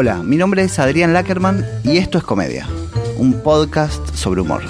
Hola, 0.00 0.22
mi 0.22 0.36
nombre 0.36 0.62
es 0.62 0.78
Adrián 0.78 1.12
Lackerman 1.12 1.66
y 1.82 1.98
esto 1.98 2.18
es 2.18 2.22
Comedia, 2.22 2.68
un 3.16 3.32
podcast 3.42 4.14
sobre 4.14 4.42
humor. 4.42 4.62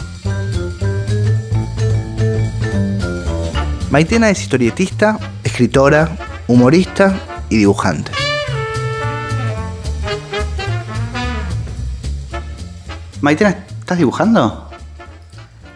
Maitena 3.91 4.31
es 4.31 4.41
historietista, 4.41 5.19
escritora, 5.45 6.17
humorista 6.47 7.21
y 7.51 7.59
dibujante. 7.59 8.11
Maitena, 13.21 13.67
¿estás 13.81 13.99
dibujando? 13.99 14.71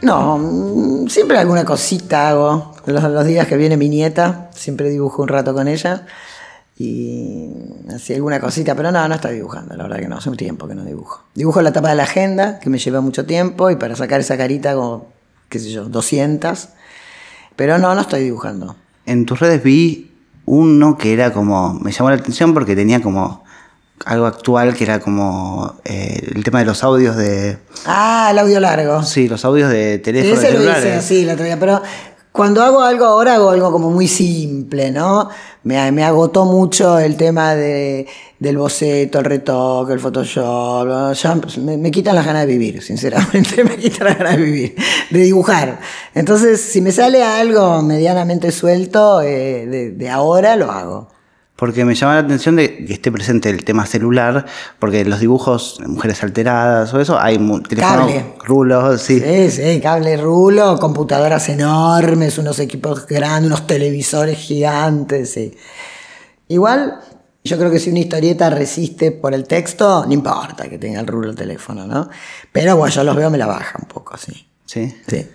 No, 0.00 0.38
mm, 0.38 1.08
siempre 1.08 1.36
alguna 1.36 1.66
cosita 1.66 2.30
hago. 2.30 2.74
Los, 2.86 3.04
los 3.04 3.26
días 3.26 3.46
que 3.46 3.58
viene 3.58 3.76
mi 3.76 3.90
nieta, 3.90 4.48
siempre 4.54 4.88
dibujo 4.88 5.20
un 5.20 5.28
rato 5.28 5.52
con 5.52 5.68
ella. 5.68 6.06
Y 6.78 7.50
así 7.94 8.14
alguna 8.14 8.40
cosita, 8.40 8.74
pero 8.74 8.90
no, 8.90 9.06
no 9.06 9.14
estoy 9.14 9.34
dibujando, 9.34 9.76
la 9.76 9.84
verdad 9.84 9.98
que 9.98 10.08
no, 10.08 10.16
hace 10.16 10.30
un 10.30 10.36
tiempo 10.36 10.66
que 10.66 10.74
no 10.74 10.84
dibujo. 10.84 11.22
Dibujo 11.34 11.60
la 11.62 11.72
tapa 11.72 11.90
de 11.90 11.96
la 11.96 12.04
agenda, 12.04 12.58
que 12.58 12.70
me 12.70 12.78
lleva 12.78 13.00
mucho 13.00 13.26
tiempo, 13.26 13.70
y 13.70 13.76
para 13.76 13.94
sacar 13.94 14.20
esa 14.20 14.36
carita 14.36 14.74
como, 14.74 15.08
qué 15.48 15.58
sé 15.58 15.70
yo, 15.70 15.84
200. 15.84 16.68
Pero 17.56 17.78
no, 17.78 17.94
no 17.94 18.00
estoy 18.00 18.24
dibujando. 18.24 18.76
En 19.04 19.26
tus 19.26 19.38
redes 19.38 19.62
vi 19.62 20.12
uno 20.46 20.96
que 20.96 21.12
era 21.12 21.32
como, 21.32 21.74
me 21.74 21.92
llamó 21.92 22.10
la 22.10 22.16
atención 22.16 22.54
porque 22.54 22.74
tenía 22.74 23.02
como 23.02 23.42
algo 24.04 24.26
actual 24.26 24.74
que 24.74 24.84
era 24.84 24.98
como 25.00 25.76
eh, 25.84 26.30
el 26.34 26.42
tema 26.42 26.58
de 26.60 26.64
los 26.64 26.82
audios 26.82 27.16
de... 27.16 27.58
Ah, 27.86 28.28
el 28.32 28.38
audio 28.38 28.58
largo. 28.60 29.02
Sí, 29.02 29.28
los 29.28 29.44
audios 29.44 29.70
de 29.70 29.98
teléfono 29.98 30.40
Ese 30.40 30.52
lo 30.52 30.62
hice, 30.64 31.02
sí, 31.02 31.24
la 31.24 31.36
día, 31.36 31.58
pero 31.58 31.82
cuando 32.32 32.62
hago 32.62 32.80
algo 32.80 33.04
ahora 33.04 33.34
hago 33.34 33.50
algo 33.50 33.70
como 33.70 33.90
muy 33.90 34.08
simple, 34.08 34.90
¿no? 34.90 35.28
Me, 35.64 35.92
me 35.92 36.02
agotó 36.02 36.46
mucho 36.46 36.98
el 36.98 37.16
tema 37.16 37.54
de, 37.54 38.06
del 38.38 38.56
boceto, 38.56 39.18
el 39.18 39.24
retoque, 39.26 39.92
el 39.92 40.00
Photoshop, 40.00 40.88
me, 41.58 41.90
quitan 41.90 42.16
las 42.16 42.26
ganas 42.26 42.46
de 42.46 42.52
vivir, 42.56 42.82
sinceramente, 42.82 43.62
me 43.64 43.76
quitan 43.76 44.08
las 44.08 44.18
ganas 44.18 44.36
de 44.38 44.42
vivir, 44.42 44.74
de 45.10 45.20
dibujar. 45.20 45.78
Entonces, 46.14 46.60
si 46.60 46.80
me 46.80 46.90
sale 46.90 47.22
algo 47.22 47.82
medianamente 47.82 48.50
suelto 48.50 49.20
eh, 49.22 49.92
de 49.94 50.10
ahora, 50.10 50.56
lo 50.56 50.70
hago. 50.72 51.08
Porque 51.62 51.84
me 51.84 51.94
llama 51.94 52.14
la 52.14 52.20
atención 52.22 52.56
de 52.56 52.84
que 52.84 52.92
esté 52.92 53.12
presente 53.12 53.48
el 53.48 53.62
tema 53.64 53.86
celular, 53.86 54.46
porque 54.80 55.04
los 55.04 55.20
dibujos 55.20 55.76
de 55.78 55.86
mujeres 55.86 56.20
alteradas 56.24 56.92
o 56.92 56.98
eso, 57.00 57.16
hay 57.20 57.38
mu- 57.38 57.60
teléfono, 57.62 57.98
Cable. 58.08 58.24
rulos, 58.44 59.00
sí. 59.00 59.20
Sí, 59.20 59.48
sí, 59.52 59.80
cable 59.80 60.16
rulo, 60.16 60.76
computadoras 60.80 61.48
enormes, 61.50 62.36
unos 62.38 62.58
equipos 62.58 63.06
grandes, 63.06 63.46
unos 63.46 63.64
televisores 63.68 64.38
gigantes, 64.38 65.30
sí. 65.34 65.56
Igual, 66.48 66.98
yo 67.44 67.56
creo 67.56 67.70
que 67.70 67.78
si 67.78 67.90
una 67.90 68.00
historieta 68.00 68.50
resiste 68.50 69.12
por 69.12 69.32
el 69.32 69.44
texto, 69.44 70.04
no 70.04 70.12
importa 70.12 70.68
que 70.68 70.78
tenga 70.78 70.98
el 70.98 71.06
rulo 71.06 71.30
el 71.30 71.36
teléfono, 71.36 71.86
¿no? 71.86 72.10
Pero 72.50 72.76
bueno, 72.76 72.92
yo 72.92 73.04
los 73.04 73.14
veo, 73.14 73.30
me 73.30 73.38
la 73.38 73.46
baja 73.46 73.78
un 73.80 73.86
poco, 73.86 74.16
sí. 74.16 74.48
sí. 74.66 74.92
Sí. 75.06 75.28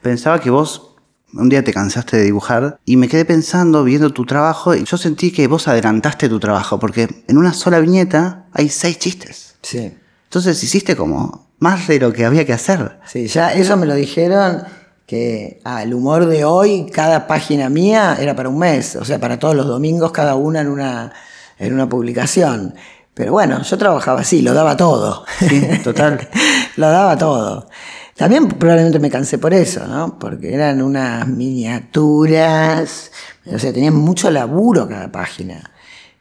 Pensaba 0.00 0.38
que 0.38 0.50
vos 0.50 0.93
un 1.36 1.48
día 1.48 1.64
te 1.64 1.72
cansaste 1.72 2.16
de 2.16 2.24
dibujar 2.24 2.78
y 2.84 2.96
me 2.96 3.08
quedé 3.08 3.24
pensando, 3.24 3.84
viendo 3.84 4.10
tu 4.10 4.24
trabajo, 4.24 4.74
y 4.74 4.84
yo 4.84 4.96
sentí 4.96 5.32
que 5.32 5.46
vos 5.46 5.68
adelantaste 5.68 6.28
tu 6.28 6.40
trabajo, 6.40 6.78
porque 6.78 7.24
en 7.26 7.38
una 7.38 7.52
sola 7.52 7.80
viñeta 7.80 8.46
hay 8.52 8.68
seis 8.68 8.98
chistes. 8.98 9.56
Sí. 9.62 9.92
Entonces 10.24 10.62
hiciste 10.62 10.96
como 10.96 11.48
más 11.58 11.86
de 11.88 11.98
lo 11.98 12.12
que 12.12 12.24
había 12.24 12.44
que 12.44 12.52
hacer. 12.52 12.98
Sí, 13.06 13.26
ya 13.26 13.52
eso 13.52 13.76
me 13.76 13.86
lo 13.86 13.94
dijeron 13.94 14.64
que 15.06 15.60
ah, 15.64 15.82
el 15.82 15.94
humor 15.94 16.26
de 16.26 16.44
hoy, 16.44 16.86
cada 16.92 17.26
página 17.26 17.68
mía 17.68 18.16
era 18.18 18.34
para 18.34 18.48
un 18.48 18.58
mes, 18.58 18.96
o 18.96 19.04
sea, 19.04 19.18
para 19.18 19.38
todos 19.38 19.54
los 19.54 19.66
domingos, 19.66 20.12
cada 20.12 20.34
una 20.34 20.60
en 20.60 20.68
una, 20.68 21.12
en 21.58 21.74
una 21.74 21.88
publicación. 21.88 22.74
Pero 23.14 23.32
bueno, 23.32 23.62
yo 23.62 23.78
trabajaba 23.78 24.20
así, 24.20 24.42
lo 24.42 24.54
daba 24.54 24.76
todo. 24.76 25.24
Sí, 25.38 25.62
total. 25.84 26.28
lo 26.76 26.90
daba 26.90 27.16
todo. 27.16 27.68
También 28.16 28.48
probablemente 28.48 28.98
me 29.00 29.10
cansé 29.10 29.38
por 29.38 29.52
eso, 29.52 29.86
¿no? 29.86 30.18
Porque 30.18 30.54
eran 30.54 30.80
unas 30.82 31.26
miniaturas, 31.28 33.10
o 33.46 33.58
sea, 33.58 33.72
tenía 33.72 33.90
mucho 33.90 34.30
laburo 34.30 34.88
cada 34.88 35.10
página. 35.10 35.70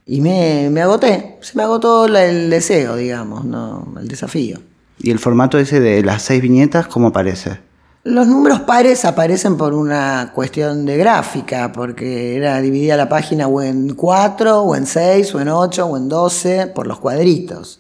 Y 0.06 0.20
me, 0.22 0.70
me 0.72 0.82
agoté, 0.82 1.38
se 1.42 1.56
me 1.56 1.64
agotó 1.64 2.08
la- 2.08 2.26
el 2.26 2.50
deseo, 2.50 2.96
digamos, 2.96 3.46
¿no? 3.46 3.94
El 4.00 4.08
desafío. 4.08 4.59
Y 5.00 5.12
el 5.12 5.20
formato 5.20 5.58
ese 5.58 5.80
de 5.80 6.03
las 6.03 6.24
seis 6.24 6.42
viñetas, 6.42 6.88
¿cómo 6.88 7.08
aparece? 7.09 7.59
Los 8.03 8.28
números 8.28 8.62
pares 8.62 9.06
aparecen 9.06 9.56
por 9.56 9.74
una 9.74 10.32
cuestión 10.36 10.86
de 10.86 10.98
gráfica, 10.98 11.72
porque 11.72 12.36
era 12.36 12.59
dividida 12.59 12.98
la 12.98 13.08
página 13.08 13.48
o 13.48 13.62
en 13.62 13.94
4, 13.94 14.62
o 14.62 14.76
en 14.76 14.86
6, 14.86 15.34
o 15.36 15.40
en 15.40 15.48
8, 15.48 15.86
o 15.86 15.96
en 15.96 16.09
12, 16.09 16.68
por 16.68 16.86
los 16.86 17.00
cuadritos. 17.00 17.80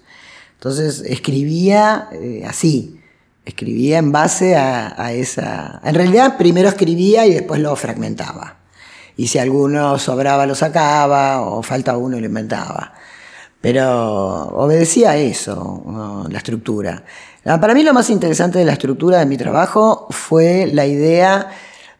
Entonces 0.53 1.01
escribía 1.05 2.07
eh, 2.13 2.45
así, 2.47 3.01
escribía 3.45 3.97
en 3.97 4.11
base 4.11 4.55
a, 4.55 5.11
esa... 5.13 5.81
En 5.83 5.95
realidad 5.95 6.37
primero 6.37 6.69
escribía 6.69 7.25
y 7.25 7.33
después 7.33 7.59
lo 7.61 7.75
fragmentaba. 7.75 8.57
Y 9.15 9.27
si 9.27 9.37
alguno 9.37 9.99
sobraba 9.99 10.45
lo 10.45 10.55
sacaba, 10.55 11.41
o 11.41 11.61
faltaba 11.61 11.97
uno 11.97 12.19
lo 12.19 12.25
inventaba. 12.25 12.93
Pero 13.61 14.47
obedecía 14.47 15.11
a 15.11 15.17
eso, 15.17 16.25
la 16.29 16.37
estructura. 16.37 17.03
Ah, 17.45 17.59
Para 17.59 17.73
mí 17.73 17.83
lo 17.83 17.93
más 17.93 18.09
interesante 18.09 18.59
de 18.59 18.65
la 18.65 18.73
estructura 18.73 19.19
de 19.19 19.25
mi 19.25 19.37
trabajo 19.37 20.07
fue 20.09 20.69
la 20.73 20.85
idea 20.85 21.49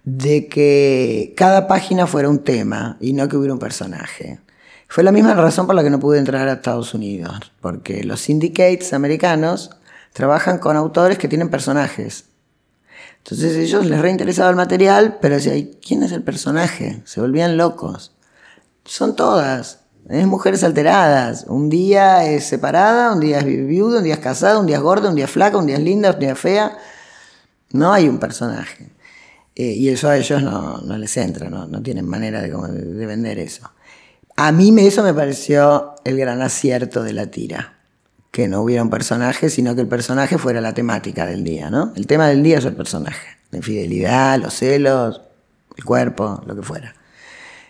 de 0.04 0.48
que 0.48 1.34
cada 1.38 1.68
página 1.68 2.08
fuera 2.08 2.30
un 2.30 2.40
tema 2.40 2.98
y 3.00 3.14
no 3.14 3.28
que 3.30 3.38
hubiera 3.38 3.54
un 3.54 3.60
personaje. 3.60 4.40
Fue 4.88 5.04
la 5.04 5.12
misma 5.12 5.34
razón 5.34 5.66
por 5.66 5.76
la 5.76 5.84
que 5.84 5.90
no 5.90 6.00
pude 6.00 6.20
entrar 6.20 6.48
a 6.48 6.54
Estados 6.54 6.94
Unidos, 6.94 7.52
porque 7.62 8.04
los 8.04 8.22
syndicates 8.22 8.94
americanos 8.94 9.72
trabajan 10.14 10.58
con 10.60 10.78
autores 10.78 11.18
que 11.18 11.28
tienen 11.28 11.50
personajes. 11.50 12.26
Entonces 13.18 13.56
ellos 13.58 13.86
les 13.86 14.00
reinteresaba 14.02 14.50
el 14.50 14.56
material, 14.56 15.18
pero 15.22 15.36
decían, 15.36 15.70
¿quién 15.86 16.04
es 16.04 16.12
el 16.12 16.24
personaje? 16.24 17.02
Se 17.06 17.22
volvían 17.22 17.58
locos. 17.58 18.14
Son 18.86 19.16
todas. 19.16 19.80
Es 20.10 20.28
mujeres 20.28 20.64
alteradas. 20.64 21.46
Un 21.48 21.70
día 21.70 22.26
es 22.26 22.44
separada, 22.46 23.14
un 23.14 23.22
día 23.22 23.40
es 23.40 23.46
viuda, 23.46 24.00
un 24.00 24.04
día 24.04 24.16
es 24.16 24.20
casada, 24.20 24.60
un 24.60 24.68
día 24.68 24.76
es 24.78 24.82
gorda, 24.84 25.10
un 25.10 25.16
día 25.16 25.26
es 25.26 25.32
flaca, 25.32 25.58
un 25.58 25.66
día 25.68 25.78
es 25.78 25.82
linda, 25.84 26.12
un 26.12 26.20
día 26.20 26.34
es 26.34 26.40
fea. 26.40 26.78
No 27.72 27.94
hay 27.94 28.10
un 28.10 28.20
personaje. 28.20 28.90
Eh, 29.56 29.72
y 29.74 29.88
eso 29.90 30.10
a 30.10 30.18
ellos 30.18 30.42
no, 30.44 30.82
les 30.98 31.16
entra, 31.16 31.50
no, 31.50 31.82
tienen 31.82 32.06
manera 32.08 32.42
de, 32.42 32.50
de- 32.52 32.84
de 32.94 33.06
vender 33.06 33.40
eso. 33.40 33.72
A 34.36 34.52
mí 34.52 34.74
eso 34.80 35.04
me 35.04 35.14
pareció 35.14 35.94
el 36.04 36.18
gran 36.18 36.42
acierto 36.42 37.04
de 37.04 37.14
la 37.14 37.28
tira. 37.28 37.78
Que 38.34 38.48
no 38.48 38.64
hubiera 38.64 38.82
un 38.82 38.90
personaje, 38.90 39.52
sino 39.52 39.76
que 39.76 39.82
el 39.82 39.88
personaje 39.88 40.40
fuera 40.40 40.60
la 40.60 40.74
temática 40.74 41.28
del 41.28 41.44
día, 41.44 41.70
¿no? 41.70 41.94
El 41.96 42.08
tema 42.08 42.28
del 42.28 42.42
día 42.42 42.58
es 42.58 42.66
el 42.66 42.76
personaje. 42.76 43.38
La 43.52 43.60
infidelidad, 43.60 44.40
los 44.40 44.56
celos, 44.56 45.22
el 45.78 45.84
cuerpo, 45.84 46.42
lo 46.48 46.56
que 46.56 46.64
fuera. 46.64 46.96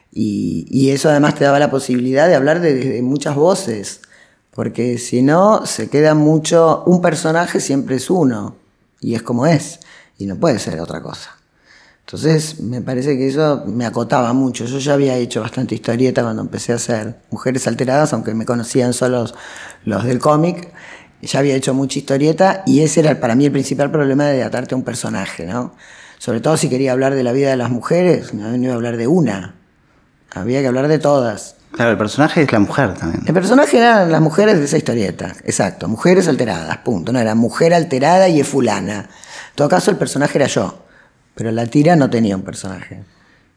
Y, 0.09 0.89
eso 0.91 1.09
además 1.09 1.35
te 1.35 1.43
daba 1.43 1.59
la 1.59 1.69
posibilidad 1.69 2.29
de 2.29 2.35
hablar 2.35 2.61
de, 2.61 2.75
de 2.75 3.01
muchas 3.01 3.35
voces, 3.35 4.01
porque 4.51 4.97
si 4.99 5.21
no, 5.21 5.65
se 5.65 5.89
queda 5.89 6.13
mucho, 6.13 6.83
un 6.85 7.01
personaje 7.01 7.59
siempre 7.59 7.97
es 7.97 8.09
uno, 8.09 8.55
y 9.01 9.15
es 9.15 9.21
como 9.21 9.45
es, 9.45 9.81
y 10.17 10.27
no 10.27 10.37
puede 10.37 10.59
ser 10.59 10.79
otra 10.79 11.01
cosa. 11.01 11.35
Entonces, 12.05 12.59
me 12.59 12.81
parece 12.81 13.17
que 13.17 13.27
eso 13.27 13.63
me 13.65 13.85
acotaba 13.85 14.33
mucho. 14.33 14.65
Yo 14.65 14.77
ya 14.79 14.93
había 14.93 15.15
hecho 15.15 15.41
bastante 15.41 15.75
historieta 15.75 16.21
cuando 16.21 16.41
empecé 16.41 16.73
a 16.73 16.75
hacer 16.75 17.15
Mujeres 17.31 17.65
Alteradas, 17.67 18.13
aunque 18.13 18.33
me 18.33 18.45
conocían 18.45 18.93
solo 18.93 19.21
los, 19.21 19.35
los 19.85 20.03
del 20.03 20.19
cómic. 20.19 20.71
Ya 21.21 21.39
había 21.39 21.55
hecho 21.55 21.73
mucha 21.73 21.99
historieta 21.99 22.63
y 22.65 22.81
ese 22.81 22.99
era 22.99 23.19
para 23.19 23.35
mí 23.35 23.45
el 23.45 23.51
principal 23.51 23.89
problema 23.89 24.25
de 24.25 24.43
atarte 24.43 24.75
a 24.75 24.77
un 24.77 24.83
personaje, 24.83 25.45
¿no? 25.45 25.73
Sobre 26.19 26.41
todo 26.41 26.57
si 26.57 26.69
quería 26.69 26.91
hablar 26.91 27.15
de 27.15 27.23
la 27.23 27.31
vida 27.31 27.49
de 27.49 27.57
las 27.57 27.69
mujeres, 27.69 28.33
no 28.33 28.55
iba 28.55 28.73
a 28.73 28.75
hablar 28.75 28.97
de 28.97 29.07
una. 29.07 29.55
Había 30.33 30.61
que 30.61 30.67
hablar 30.67 30.87
de 30.87 30.99
todas. 30.99 31.55
Claro, 31.71 31.91
el 31.91 31.97
personaje 31.97 32.43
es 32.43 32.51
la 32.51 32.59
mujer 32.59 32.93
también. 32.93 33.23
El 33.25 33.33
personaje 33.33 33.77
eran 33.77 34.11
las 34.11 34.21
mujeres 34.21 34.59
de 34.59 34.65
esa 34.65 34.77
historieta, 34.77 35.33
exacto, 35.43 35.87
mujeres 35.87 36.27
alteradas, 36.27 36.77
punto. 36.77 37.11
No 37.11 37.19
era 37.19 37.35
mujer 37.35 37.73
alterada 37.73 38.27
y 38.29 38.39
es 38.41 38.47
fulana. 38.47 38.99
En 38.99 39.55
todo 39.55 39.69
caso, 39.69 39.91
el 39.91 39.97
personaje 39.97 40.37
era 40.37 40.47
yo, 40.47 40.82
pero 41.35 41.51
la 41.51 41.65
tira 41.67 41.95
no 41.95 42.09
tenía 42.09 42.35
un 42.35 42.43
personaje. 42.43 43.03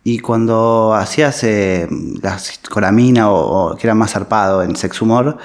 Y 0.04 0.20
cuando 0.20 0.94
hacías 0.94 1.42
eh, 1.44 1.88
las 2.22 2.60
Coramina 2.70 3.30
o, 3.30 3.72
o 3.72 3.76
que 3.76 3.86
era 3.86 3.94
más 3.94 4.12
zarpado 4.12 4.62
en 4.62 4.76
sex 4.76 5.02
humor, 5.02 5.38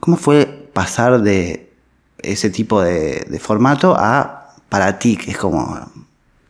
¿cómo 0.00 0.16
fue 0.16 0.46
pasar 0.72 1.20
de 1.22 1.72
ese 2.18 2.50
tipo 2.50 2.80
de, 2.80 3.26
de 3.28 3.38
formato 3.38 3.94
a 3.96 4.38
para 4.68 4.98
ti, 4.98 5.16
que 5.16 5.30
es 5.32 5.38
como. 5.38 5.78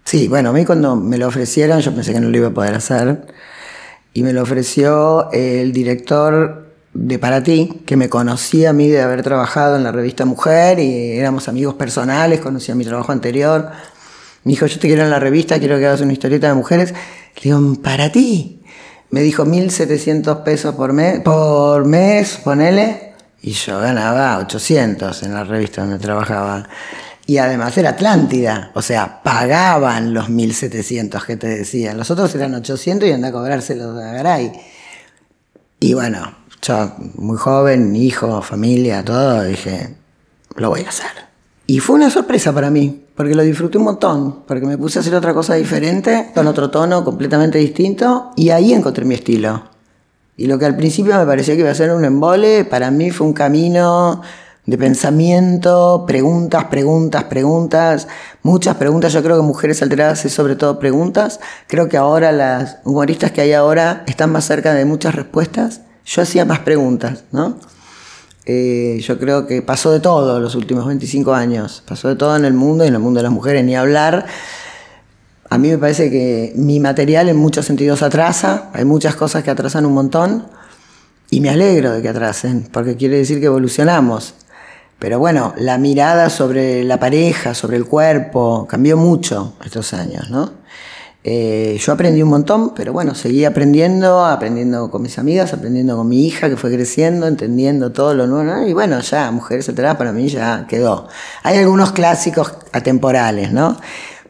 Sí, 0.04 0.28
bueno, 0.28 0.50
a 0.50 0.52
mí 0.52 0.64
cuando 0.64 0.96
me 0.96 1.18
lo 1.18 1.28
ofrecieron, 1.28 1.80
yo 1.80 1.94
pensé 1.94 2.12
que 2.12 2.20
no 2.20 2.28
lo 2.28 2.36
iba 2.36 2.48
a 2.48 2.54
poder 2.54 2.74
hacer. 2.74 3.26
Y 4.14 4.22
me 4.22 4.32
lo 4.32 4.42
ofreció 4.42 5.30
el 5.32 5.72
director 5.72 6.66
de 6.94 7.18
Para 7.18 7.42
Ti, 7.42 7.82
que 7.86 7.96
me 7.96 8.08
conocía 8.08 8.70
a 8.70 8.72
mí 8.72 8.88
de 8.88 9.02
haber 9.02 9.22
trabajado 9.22 9.76
en 9.76 9.84
la 9.84 9.92
revista 9.92 10.24
Mujer 10.24 10.80
y 10.80 11.12
éramos 11.12 11.48
amigos 11.48 11.74
personales, 11.74 12.40
conocía 12.40 12.74
mi 12.74 12.84
trabajo 12.84 13.12
anterior. 13.12 13.70
Me 14.48 14.52
dijo, 14.52 14.64
yo 14.64 14.78
te 14.78 14.88
quiero 14.88 15.02
en 15.02 15.10
la 15.10 15.18
revista, 15.18 15.58
quiero 15.58 15.78
que 15.78 15.84
hagas 15.84 16.00
una 16.00 16.14
historieta 16.14 16.48
de 16.48 16.54
mujeres. 16.54 16.94
Le 17.36 17.42
digo, 17.42 17.74
¿para 17.82 18.10
ti? 18.10 18.62
Me 19.10 19.20
dijo 19.20 19.44
1.700 19.44 20.42
pesos 20.42 20.74
por 20.74 20.94
mes, 20.94 21.20
por 21.20 21.84
mes, 21.84 22.40
ponele. 22.42 23.12
y 23.42 23.50
yo 23.50 23.78
ganaba 23.78 24.38
800 24.38 25.22
en 25.24 25.34
la 25.34 25.44
revista 25.44 25.82
donde 25.82 25.98
trabajaba. 25.98 26.66
Y 27.26 27.36
además 27.36 27.76
era 27.76 27.90
Atlántida, 27.90 28.70
o 28.72 28.80
sea, 28.80 29.22
pagaban 29.22 30.14
los 30.14 30.30
1700 30.30 31.26
que 31.26 31.36
te 31.36 31.48
decían. 31.48 31.98
Los 31.98 32.10
otros 32.10 32.34
eran 32.34 32.54
800 32.54 33.06
y 33.06 33.12
andaba 33.12 33.40
a 33.40 33.42
cobrárselos 33.42 34.02
a 34.02 34.12
Garay. 34.12 34.50
Y 35.78 35.92
bueno, 35.92 36.38
yo 36.62 36.94
muy 37.16 37.36
joven, 37.36 37.94
hijo, 37.94 38.40
familia, 38.40 39.04
todo, 39.04 39.42
dije, 39.42 39.94
lo 40.56 40.70
voy 40.70 40.84
a 40.84 40.88
hacer. 40.88 41.28
Y 41.66 41.80
fue 41.80 41.96
una 41.96 42.08
sorpresa 42.08 42.50
para 42.54 42.70
mí, 42.70 43.04
porque 43.18 43.34
lo 43.34 43.42
disfruté 43.42 43.78
un 43.78 43.84
montón, 43.84 44.44
porque 44.46 44.64
me 44.64 44.78
puse 44.78 45.00
a 45.00 45.02
hacer 45.02 45.12
otra 45.12 45.34
cosa 45.34 45.56
diferente, 45.56 46.30
con 46.36 46.46
otro 46.46 46.70
tono 46.70 47.04
completamente 47.04 47.58
distinto, 47.58 48.30
y 48.36 48.50
ahí 48.50 48.72
encontré 48.72 49.04
mi 49.04 49.16
estilo. 49.16 49.64
Y 50.36 50.46
lo 50.46 50.56
que 50.56 50.66
al 50.66 50.76
principio 50.76 51.18
me 51.18 51.26
parecía 51.26 51.54
que 51.54 51.62
iba 51.62 51.70
a 51.72 51.74
ser 51.74 51.90
un 51.90 52.04
embole, 52.04 52.64
para 52.64 52.92
mí 52.92 53.10
fue 53.10 53.26
un 53.26 53.32
camino 53.32 54.22
de 54.66 54.78
pensamiento, 54.78 56.04
preguntas, 56.06 56.66
preguntas, 56.66 57.24
preguntas, 57.24 58.06
muchas 58.44 58.76
preguntas. 58.76 59.12
Yo 59.12 59.20
creo 59.24 59.34
que 59.34 59.42
Mujeres 59.42 59.82
Alteradas 59.82 60.24
es 60.24 60.32
sobre 60.32 60.54
todo 60.54 60.78
preguntas. 60.78 61.40
Creo 61.66 61.88
que 61.88 61.96
ahora 61.96 62.30
las 62.30 62.76
humoristas 62.84 63.32
que 63.32 63.40
hay 63.40 63.52
ahora 63.52 64.04
están 64.06 64.30
más 64.30 64.44
cerca 64.44 64.74
de 64.74 64.84
muchas 64.84 65.16
respuestas. 65.16 65.80
Yo 66.04 66.22
hacía 66.22 66.44
más 66.44 66.60
preguntas, 66.60 67.24
¿no? 67.32 67.56
Eh, 68.50 68.98
yo 69.02 69.18
creo 69.18 69.46
que 69.46 69.60
pasó 69.60 69.90
de 69.92 70.00
todo 70.00 70.40
los 70.40 70.54
últimos 70.54 70.86
25 70.86 71.34
años. 71.34 71.82
Pasó 71.86 72.08
de 72.08 72.16
todo 72.16 72.34
en 72.34 72.46
el 72.46 72.54
mundo 72.54 72.82
y 72.82 72.88
en 72.88 72.94
el 72.94 73.00
mundo 73.00 73.18
de 73.18 73.24
las 73.24 73.32
mujeres, 73.32 73.62
ni 73.62 73.76
hablar. 73.76 74.24
A 75.50 75.58
mí 75.58 75.68
me 75.68 75.76
parece 75.76 76.10
que 76.10 76.54
mi 76.56 76.80
material 76.80 77.28
en 77.28 77.36
muchos 77.36 77.66
sentidos 77.66 78.02
atrasa, 78.02 78.70
hay 78.72 78.86
muchas 78.86 79.16
cosas 79.16 79.44
que 79.44 79.50
atrasan 79.50 79.84
un 79.84 79.92
montón 79.92 80.46
y 81.28 81.40
me 81.42 81.50
alegro 81.50 81.92
de 81.92 82.00
que 82.00 82.08
atrasen, 82.08 82.68
porque 82.72 82.96
quiere 82.96 83.18
decir 83.18 83.38
que 83.38 83.46
evolucionamos. 83.46 84.34
Pero 84.98 85.18
bueno, 85.18 85.52
la 85.58 85.76
mirada 85.76 86.30
sobre 86.30 86.84
la 86.84 86.98
pareja, 86.98 87.54
sobre 87.54 87.76
el 87.76 87.84
cuerpo, 87.84 88.66
cambió 88.66 88.96
mucho 88.96 89.56
estos 89.62 89.92
años, 89.92 90.30
¿no? 90.30 90.52
Eh, 91.30 91.76
yo 91.78 91.92
aprendí 91.92 92.22
un 92.22 92.30
montón, 92.30 92.72
pero 92.74 92.94
bueno, 92.94 93.14
seguí 93.14 93.44
aprendiendo, 93.44 94.24
aprendiendo 94.24 94.90
con 94.90 95.02
mis 95.02 95.18
amigas, 95.18 95.52
aprendiendo 95.52 95.94
con 95.94 96.08
mi 96.08 96.26
hija 96.26 96.48
que 96.48 96.56
fue 96.56 96.72
creciendo, 96.72 97.26
entendiendo 97.26 97.92
todo 97.92 98.14
lo 98.14 98.26
nuevo, 98.26 98.66
y 98.66 98.72
bueno, 98.72 98.98
ya, 99.00 99.30
Mujeres 99.30 99.68
Alteradas 99.68 99.98
para 99.98 100.10
mí 100.12 100.28
ya 100.28 100.66
quedó. 100.66 101.06
Hay 101.42 101.58
algunos 101.58 101.92
clásicos 101.92 102.54
atemporales, 102.72 103.52
¿no? 103.52 103.76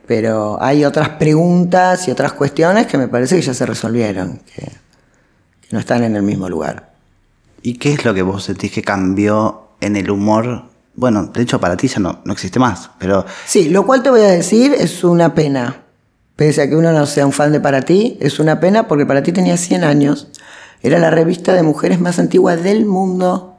Pero 0.09 0.61
hay 0.61 0.85
otras 0.85 1.11
preguntas 1.11 2.09
y 2.09 2.11
otras 2.11 2.33
cuestiones 2.33 2.89
que 2.89 2.99
me 2.99 3.07
parece 3.07 3.37
que 3.37 3.43
ya 3.43 3.55
se 3.55 3.65
resolvieron, 3.65 4.41
que, 4.53 4.69
no 5.71 5.79
están 5.79 6.03
en 6.03 6.17
el 6.17 6.25
mismo 6.25 6.49
lugar. 6.49 6.95
¿Y 7.63 7.75
qué 7.75 7.93
es 7.93 8.05
lo 8.05 8.13
que 8.13 8.23
vos 8.23 8.43
sentís 8.43 8.73
que 8.73 8.83
cambió 8.83 9.69
en 9.81 9.95
el 9.95 10.11
humor? 10.11 10.65
Bueno, 10.97 11.27
de 11.27 11.43
hecho 11.43 11.61
para 11.61 11.77
ti 11.77 11.87
ya 11.87 12.01
no, 12.01 12.23
no 12.25 12.33
existe 12.33 12.59
más, 12.59 12.91
pero... 12.99 13.25
Sí, 13.47 13.69
lo 13.69 13.87
cual 13.87 14.03
te 14.03 14.11
voy 14.11 14.23
a 14.23 14.31
decir 14.31 14.75
es 14.77 15.05
una 15.05 15.33
pena. 15.33 15.85
Pese 16.39 16.63
a 16.63 16.69
que 16.69 16.77
uno 16.77 16.93
no 16.93 17.05
sea 17.05 17.27
un 17.27 17.33
fan 17.33 17.51
de 17.51 17.59
Para 17.59 17.83
Ti, 17.83 18.17
es 18.21 18.39
una 18.39 18.61
pena 18.61 18.87
porque 18.87 19.05
Para 19.05 19.25
Ti 19.25 19.33
tenía 19.33 19.57
100 19.57 19.83
años. 19.83 20.29
Era 20.85 21.01
la 21.01 21.11
revista 21.11 21.53
de 21.53 21.65
mujeres 21.65 21.99
más 21.99 22.21
antigua 22.21 22.55
del 22.55 22.87
mundo. 22.87 23.59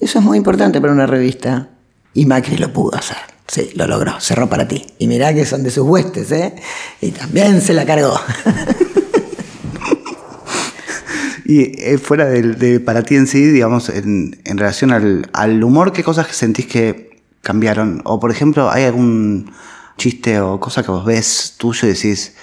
Eso 0.00 0.20
es 0.20 0.24
muy 0.24 0.38
importante 0.38 0.80
para 0.80 0.94
una 0.94 1.06
revista. 1.06 1.68
Y 2.14 2.24
Macri 2.24 2.56
lo 2.56 2.72
pudo 2.72 2.96
hacer. 2.96 3.18
Sí, 3.46 3.72
lo 3.74 3.86
logró, 3.86 4.18
cerró 4.20 4.48
para 4.48 4.66
ti. 4.66 4.86
Y 4.98 5.06
mirá 5.06 5.34
que 5.34 5.44
son 5.44 5.64
de 5.64 5.70
sus 5.70 5.86
huestes, 5.86 6.32
¿eh? 6.32 6.54
Y 7.02 7.10
también 7.10 7.60
se 7.60 7.74
la 7.74 7.84
cargó. 7.84 8.14
y 11.44 11.78
eh, 11.78 11.98
fuera 11.98 12.24
de, 12.24 12.80
para 12.80 13.02
ti 13.02 13.16
en 13.16 13.26
sí, 13.26 13.44
digamos, 13.44 13.90
en, 13.90 14.34
relación 14.46 14.92
al, 14.92 15.62
humor, 15.62 15.92
¿qué 15.92 16.02
cosas 16.02 16.34
sentís 16.34 16.68
que 16.68 17.20
cambiaron? 17.42 18.00
O 18.06 18.18
por 18.18 18.30
ejemplo, 18.30 18.70
¿hay 18.70 18.84
algún 18.84 19.52
chiste 19.96 20.40
o 20.40 20.58
cosa 20.58 20.82
que 20.82 20.90
vos 20.90 21.04
ves 21.04 21.54
tuyo 21.56 21.88
y 21.88 21.92
decís, 21.92 22.34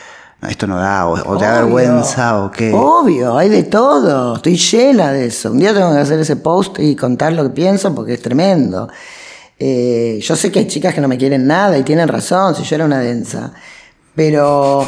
esto 0.49 0.65
no 0.65 0.77
da, 0.77 1.07
o, 1.07 1.37
te 1.37 1.45
da 1.45 1.61
vergüenza, 1.61 2.43
o 2.43 2.51
qué? 2.51 2.71
Obvio, 2.73 3.37
hay 3.37 3.49
de 3.49 3.63
todo, 3.63 4.37
estoy 4.37 4.57
llena 4.57 5.11
de 5.11 5.25
eso. 5.27 5.51
Un 5.51 5.59
día 5.59 5.73
tengo 5.73 5.91
que 5.93 5.99
hacer 5.99 6.19
ese 6.19 6.35
post 6.35 6.79
y 6.79 6.95
contar 6.95 7.33
lo 7.33 7.43
que 7.43 7.51
pienso 7.51 7.93
porque 7.93 8.15
es 8.15 8.21
tremendo. 8.21 8.89
Eh, 9.59 10.19
yo 10.21 10.35
sé 10.35 10.51
que 10.51 10.59
hay 10.59 10.67
chicas 10.67 10.95
que 10.95 11.01
no 11.01 11.07
me 11.07 11.17
quieren 11.17 11.45
nada 11.45 11.77
y 11.77 11.83
tienen 11.83 12.07
razón, 12.07 12.55
si 12.55 12.63
yo 12.63 12.75
era 12.75 12.85
una 12.85 12.99
densa. 12.99 13.53
Pero 14.15 14.87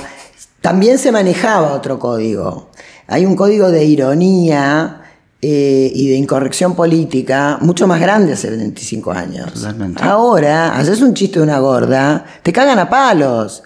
también 0.61 0.97
se 0.97 1.11
manejaba 1.11 1.73
otro 1.73 1.99
código. 1.99 2.71
Hay 3.07 3.25
un 3.25 3.35
código 3.35 3.69
de 3.69 3.85
ironía 3.85 5.02
eh, 5.45 5.91
y 5.93 6.07
de 6.07 6.15
incorrección 6.15 6.73
política 6.73 7.57
mucho 7.59 7.85
más 7.85 7.99
grande 7.99 8.31
hace 8.31 8.49
25 8.49 9.11
años. 9.11 9.67
Ahora, 9.99 10.73
haces 10.77 11.01
un 11.01 11.13
chiste 11.13 11.39
de 11.39 11.43
una 11.43 11.59
gorda, 11.59 12.23
te 12.41 12.53
cagan 12.53 12.79
a 12.79 12.89
palos. 12.89 13.61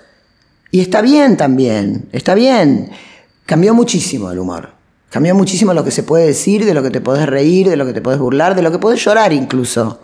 Y 0.72 0.80
está 0.80 1.02
bien 1.02 1.38
también, 1.38 2.10
está 2.12 2.34
bien. 2.34 2.90
Cambió 3.46 3.76
muchísimo 3.76 4.32
el 4.32 4.40
humor. 4.40 4.72
Cambió 5.12 5.36
muchísimo 5.36 5.72
lo 5.76 5.84
que 5.84 5.92
se 5.92 6.02
puede 6.02 6.26
decir, 6.26 6.66
de 6.66 6.74
lo 6.74 6.82
que 6.82 6.90
te 6.90 7.00
podés 7.00 7.28
reír, 7.28 7.70
de 7.70 7.78
lo 7.78 7.86
que 7.86 7.94
te 7.94 8.02
podés 8.02 8.18
burlar, 8.18 8.56
de 8.56 8.64
lo 8.64 8.72
que 8.72 8.80
podés 8.80 9.06
llorar 9.06 9.32
incluso 9.32 10.00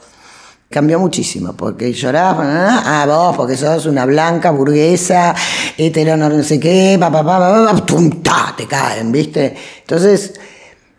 cambió 0.70 0.98
muchísimo, 1.00 1.54
porque 1.54 1.94
llorabas, 1.94 2.84
ah, 2.84 3.06
vos, 3.08 3.36
porque 3.38 3.56
sos 3.56 3.86
una 3.86 4.06
blanca 4.06 4.50
burguesa, 4.50 5.36
hetero, 5.78 6.18
no 6.18 6.42
sé 6.42 6.60
qué, 6.60 6.98
pa, 7.00 7.12
pa, 7.12 7.24
pa, 7.24 7.76
pa, 8.24 8.56
te 8.58 8.66
caen, 8.66 9.12
¿viste? 9.12 9.56
Entonces, 9.82 10.34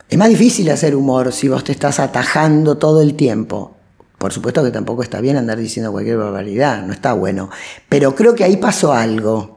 es 0.09 0.19
más 0.19 0.29
difícil 0.29 0.71
hacer 0.71 0.95
humor 0.95 1.33
si 1.33 1.49
vos 1.49 1.65
te 1.65 1.73
estás 1.73 2.01
atajando 2.01 2.77
todo 2.77 3.03
el 3.03 3.15
tiempo. 3.15 3.75
Por 4.19 4.33
supuesto 4.33 4.63
que 4.63 4.71
tampoco 4.71 5.03
está 5.03 5.21
bien 5.21 5.37
andar 5.37 5.59
diciendo 5.59 5.93
cualquier 5.93 6.17
barbaridad, 6.17 6.83
no 6.85 6.93
está 6.93 7.13
bueno. 7.13 7.51
Pero 7.89 8.15
creo 8.15 8.35
que 8.35 8.45
ahí 8.45 8.57
pasó 8.57 8.93
algo, 8.93 9.55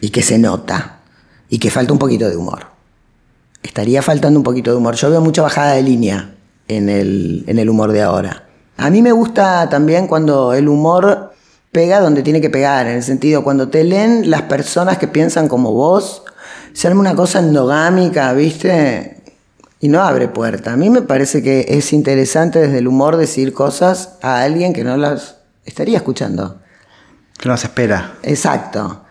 y 0.00 0.10
que 0.10 0.22
se 0.22 0.38
nota, 0.38 1.00
y 1.48 1.58
que 1.58 1.70
falta 1.70 1.92
un 1.92 1.98
poquito 1.98 2.28
de 2.28 2.36
humor. 2.36 2.66
Estaría 3.62 4.02
faltando 4.02 4.38
un 4.38 4.44
poquito 4.44 4.70
de 4.70 4.76
humor. 4.76 4.94
Yo 4.96 5.10
veo 5.10 5.20
mucha 5.20 5.42
bajada 5.42 5.72
de 5.72 5.82
línea 5.82 6.34
en 6.68 6.88
el, 6.88 7.44
en 7.46 7.58
el 7.58 7.70
humor 7.70 7.92
de 7.92 8.02
ahora. 8.02 8.44
A 8.76 8.90
mí 8.90 9.00
me 9.02 9.12
gusta 9.12 9.68
también 9.70 10.06
cuando 10.06 10.52
el 10.52 10.68
humor 10.68 11.32
pega 11.72 12.00
donde 12.00 12.22
tiene 12.22 12.40
que 12.40 12.50
pegar, 12.50 12.86
en 12.86 12.96
el 12.96 13.02
sentido, 13.02 13.42
cuando 13.42 13.68
te 13.68 13.82
leen 13.82 14.30
las 14.30 14.42
personas 14.42 14.98
que 14.98 15.08
piensan 15.08 15.48
como 15.48 15.72
vos, 15.72 16.22
se 16.72 16.88
una 16.88 17.14
cosa 17.14 17.38
endogámica, 17.38 18.32
¿viste? 18.32 19.23
Y 19.84 19.88
no 19.88 20.00
abre 20.00 20.28
puerta. 20.28 20.72
A 20.72 20.76
mí 20.78 20.88
me 20.88 21.02
parece 21.02 21.42
que 21.42 21.66
es 21.68 21.92
interesante 21.92 22.58
desde 22.58 22.78
el 22.78 22.88
humor 22.88 23.18
decir 23.18 23.52
cosas 23.52 24.14
a 24.22 24.40
alguien 24.40 24.72
que 24.72 24.82
no 24.82 24.96
las 24.96 25.36
estaría 25.66 25.98
escuchando. 25.98 26.56
Que 27.38 27.50
no 27.50 27.56
se 27.58 27.66
espera. 27.66 28.14
Exacto. 28.22 29.02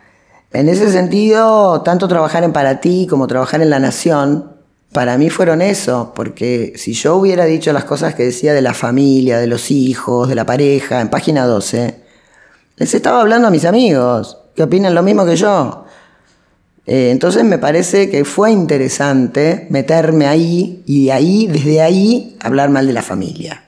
En 0.52 0.70
ese 0.70 0.92
sentido, 0.92 1.84
tanto 1.84 2.08
trabajar 2.08 2.44
en 2.44 2.54
Para 2.54 2.82
Ti 2.82 3.06
como 3.08 3.28
trabajar 3.28 3.62
en 3.62 3.70
La 3.70 3.78
Nación 3.78 4.50
para 4.92 5.16
mí 5.20 5.30
fueron 5.30 5.62
eso, 5.62 6.12
porque 6.16 6.74
si 6.76 6.94
yo 6.94 7.18
hubiera 7.18 7.46
dicho 7.46 7.72
las 7.72 7.84
cosas 7.84 8.16
que 8.16 8.24
decía 8.24 8.52
de 8.54 8.64
la 8.64 8.74
familia, 8.74 9.38
de 9.38 9.46
los 9.46 9.70
hijos, 9.70 10.28
de 10.28 10.34
la 10.34 10.48
pareja, 10.48 11.02
en 11.02 11.10
página 11.10 11.46
12, 11.46 12.00
les 12.78 12.94
estaba 12.96 13.22
hablando 13.22 13.48
a 13.48 13.52
mis 13.52 13.66
amigos, 13.66 14.40
que 14.56 14.64
opinan 14.64 14.96
lo 14.96 15.04
mismo 15.04 15.24
que 15.24 15.36
yo. 15.36 15.83
Eh, 16.86 17.12
entonces 17.12 17.44
me 17.44 17.58
parece 17.58 18.10
que 18.10 18.26
fue 18.26 18.52
interesante 18.52 19.68
meterme 19.70 20.28
ahí 20.28 20.84
y 20.86 21.06
de 21.06 21.12
ahí, 21.12 21.48
desde 21.48 21.82
ahí, 21.82 22.36
hablar 22.42 22.70
mal 22.70 22.88
de 22.88 22.94
la 22.94 23.02
familia. 23.02 23.64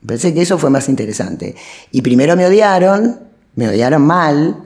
Me 0.00 0.08
parece 0.08 0.32
que 0.32 0.42
eso 0.42 0.58
fue 0.58 0.70
más 0.70 0.88
interesante. 0.88 1.56
Y 1.90 2.02
primero 2.02 2.36
me 2.36 2.46
odiaron, 2.46 3.20
me 3.56 3.68
odiaron 3.68 4.02
mal. 4.02 4.56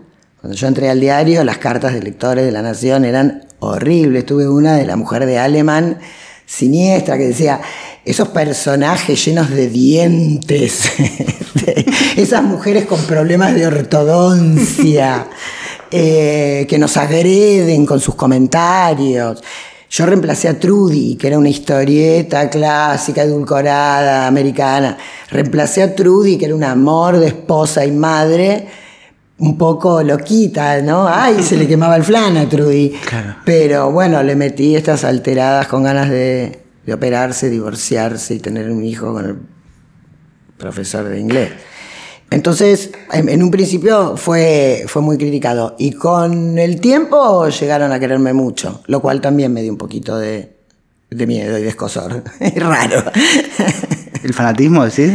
Cuando 0.41 0.57
yo 0.57 0.67
entré 0.67 0.91
al 0.91 1.01
diario, 1.01 1.45
las 1.45 1.59
cartas 1.59 1.95
de 1.95 2.03
lectores 2.03 2.45
de 2.45 2.53
la 2.53 2.63
Nación 2.63 3.05
eran 3.05 3.47
horrible. 3.61 4.23
Tuve 4.23 4.49
una 4.49 4.77
de 4.77 4.85
la 4.85 4.97
mujer 4.97 5.25
de 5.25 5.39
Alemán, 5.39 5.99
siniestra, 6.45 7.17
que 7.17 7.29
decía, 7.29 7.61
esos 8.05 8.29
personajes 8.29 9.25
llenos 9.25 9.51
de 9.51 9.69
dientes, 9.69 10.91
esas 12.17 12.43
mujeres 12.43 12.87
con 12.87 13.01
problemas 13.03 13.55
de 13.55 13.67
ortodoncia, 13.67 15.27
eh, 15.91 16.67
que 16.69 16.79
nos 16.79 16.97
agreden 16.97 17.87
con 17.87 18.01
sus 18.01 18.15
comentarios. 18.15 19.43
Yo 19.91 20.07
reemplacé 20.07 20.49
a 20.49 20.59
Trudy, 20.59 21.17
que 21.17 21.27
era 21.27 21.39
una 21.39 21.49
historieta 21.49 22.49
clásica, 22.49 23.23
edulcorada, 23.23 24.29
americana. 24.29 24.97
Reemplacé 25.31 25.83
a 25.83 25.95
Trudy, 25.95 26.39
que 26.39 26.45
era 26.45 26.55
un 26.55 26.63
amor 26.63 27.19
de 27.19 27.27
esposa 27.27 27.85
y 27.85 27.91
madre 27.91 28.69
un 29.41 29.57
poco 29.57 30.03
loquita, 30.03 30.81
¿no? 30.83 31.09
Ay, 31.09 31.43
se 31.43 31.57
le 31.57 31.67
quemaba 31.67 31.97
el 31.97 32.05
flan 32.05 32.37
a 32.37 32.49
Trudy. 32.49 32.95
Pero 33.45 33.91
bueno, 33.91 34.23
le 34.23 34.37
metí 34.37 34.77
estas 34.77 35.03
alteradas 35.03 35.67
con 35.67 35.83
ganas 35.83 36.11
de, 36.11 36.61
operarse, 36.93 37.49
divorciarse 37.49 38.35
y 38.35 38.39
tener 38.39 38.71
un 38.71 38.85
hijo 38.85 39.13
con 39.13 39.25
el 39.25 39.37
profesor 40.57 41.09
de 41.09 41.19
inglés. 41.19 41.51
Entonces, 42.31 42.93
en, 43.13 43.43
un 43.43 43.51
principio 43.51 44.17
fue, 44.17 44.85
fue 44.87 45.03
muy 45.03 45.19
criticado. 45.19 45.75
Y 45.79 45.93
con 45.93 46.59
el 46.59 46.81
tiempo 46.81 47.49
llegaron 47.49 47.91
a 47.91 47.99
quererme 47.99 48.33
mucho, 48.33 48.83
lo 48.87 49.01
cual 49.01 49.21
también 49.21 49.53
me 49.53 49.63
dio 49.63 49.73
un 49.73 49.79
poquito 49.79 50.17
de, 50.17 50.53
de 51.11 51.27
miedo 51.27 51.59
y 51.59 51.63
de 51.63 51.69
escosor. 51.69 52.23
Es 52.41 52.55
raro. 52.55 53.03
¿El 54.23 54.33
fanatismo, 54.33 54.85
decís? 54.85 55.13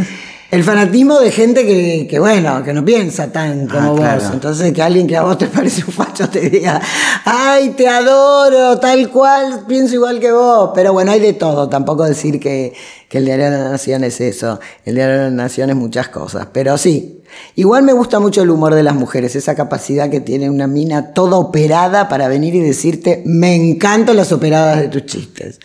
El 0.55 0.63
fanatismo 0.63 1.19
de 1.19 1.31
gente 1.31 1.65
que, 1.65 2.07
que, 2.09 2.17
bueno, 2.17 2.63
que 2.63 2.71
no 2.71 2.85
piensa 2.85 3.29
tan 3.29 3.67
como 3.67 3.81
Ah, 3.81 3.89
vos. 3.89 4.00
claro. 4.00 4.29
Entonces, 4.31 4.71
que 4.71 4.81
alguien 4.81 5.05
que 5.05 5.17
a 5.17 5.24
vos 5.24 5.38
te 5.38 5.47
parece 5.55 5.83
un 5.85 5.91
facho 5.91 6.29
te 6.29 6.50
diga, 6.50 6.81
ay, 7.25 7.71
te 7.71 7.89
adoro, 7.89 8.79
tal 8.79 9.09
cual, 9.09 9.65
pienso 9.67 9.95
igual 9.95 10.21
que 10.21 10.31
vos. 10.31 10.71
Pero 10.74 10.93
bueno, 10.93 11.12
hay 11.12 11.19
de 11.19 11.33
todo. 11.33 11.67
Tampoco 11.67 12.05
decir 12.05 12.39
que, 12.39 12.74
que 13.09 13.17
el 13.17 13.25
Diario 13.25 13.51
de 13.51 13.57
la 13.57 13.69
Nación 13.71 14.05
es 14.05 14.21
eso. 14.21 14.62
El 14.85 14.95
Diario 14.95 15.15
de 15.15 15.24
la 15.24 15.29
Nación 15.31 15.71
es 15.71 15.75
muchas 15.75 16.07
cosas. 16.07 16.47
Pero 16.53 16.77
sí, 16.77 17.21
igual 17.55 17.83
me 17.83 17.91
gusta 17.91 18.21
mucho 18.21 18.41
el 18.41 18.50
humor 18.50 18.75
de 18.75 18.83
las 18.83 18.95
mujeres, 18.95 19.35
esa 19.35 19.55
capacidad 19.55 20.09
que 20.09 20.21
tiene 20.21 20.50
una 20.50 20.67
mina 20.67 21.12
toda 21.13 21.35
operada 21.35 22.07
para 22.07 22.29
venir 22.29 22.55
y 22.55 22.62
decirte, 22.62 23.21
me 23.25 23.55
encantan 23.55 24.15
las 24.15 24.31
operadas 24.31 24.79
de 24.79 24.88
tus 24.88 25.05
chistes. 25.05 25.59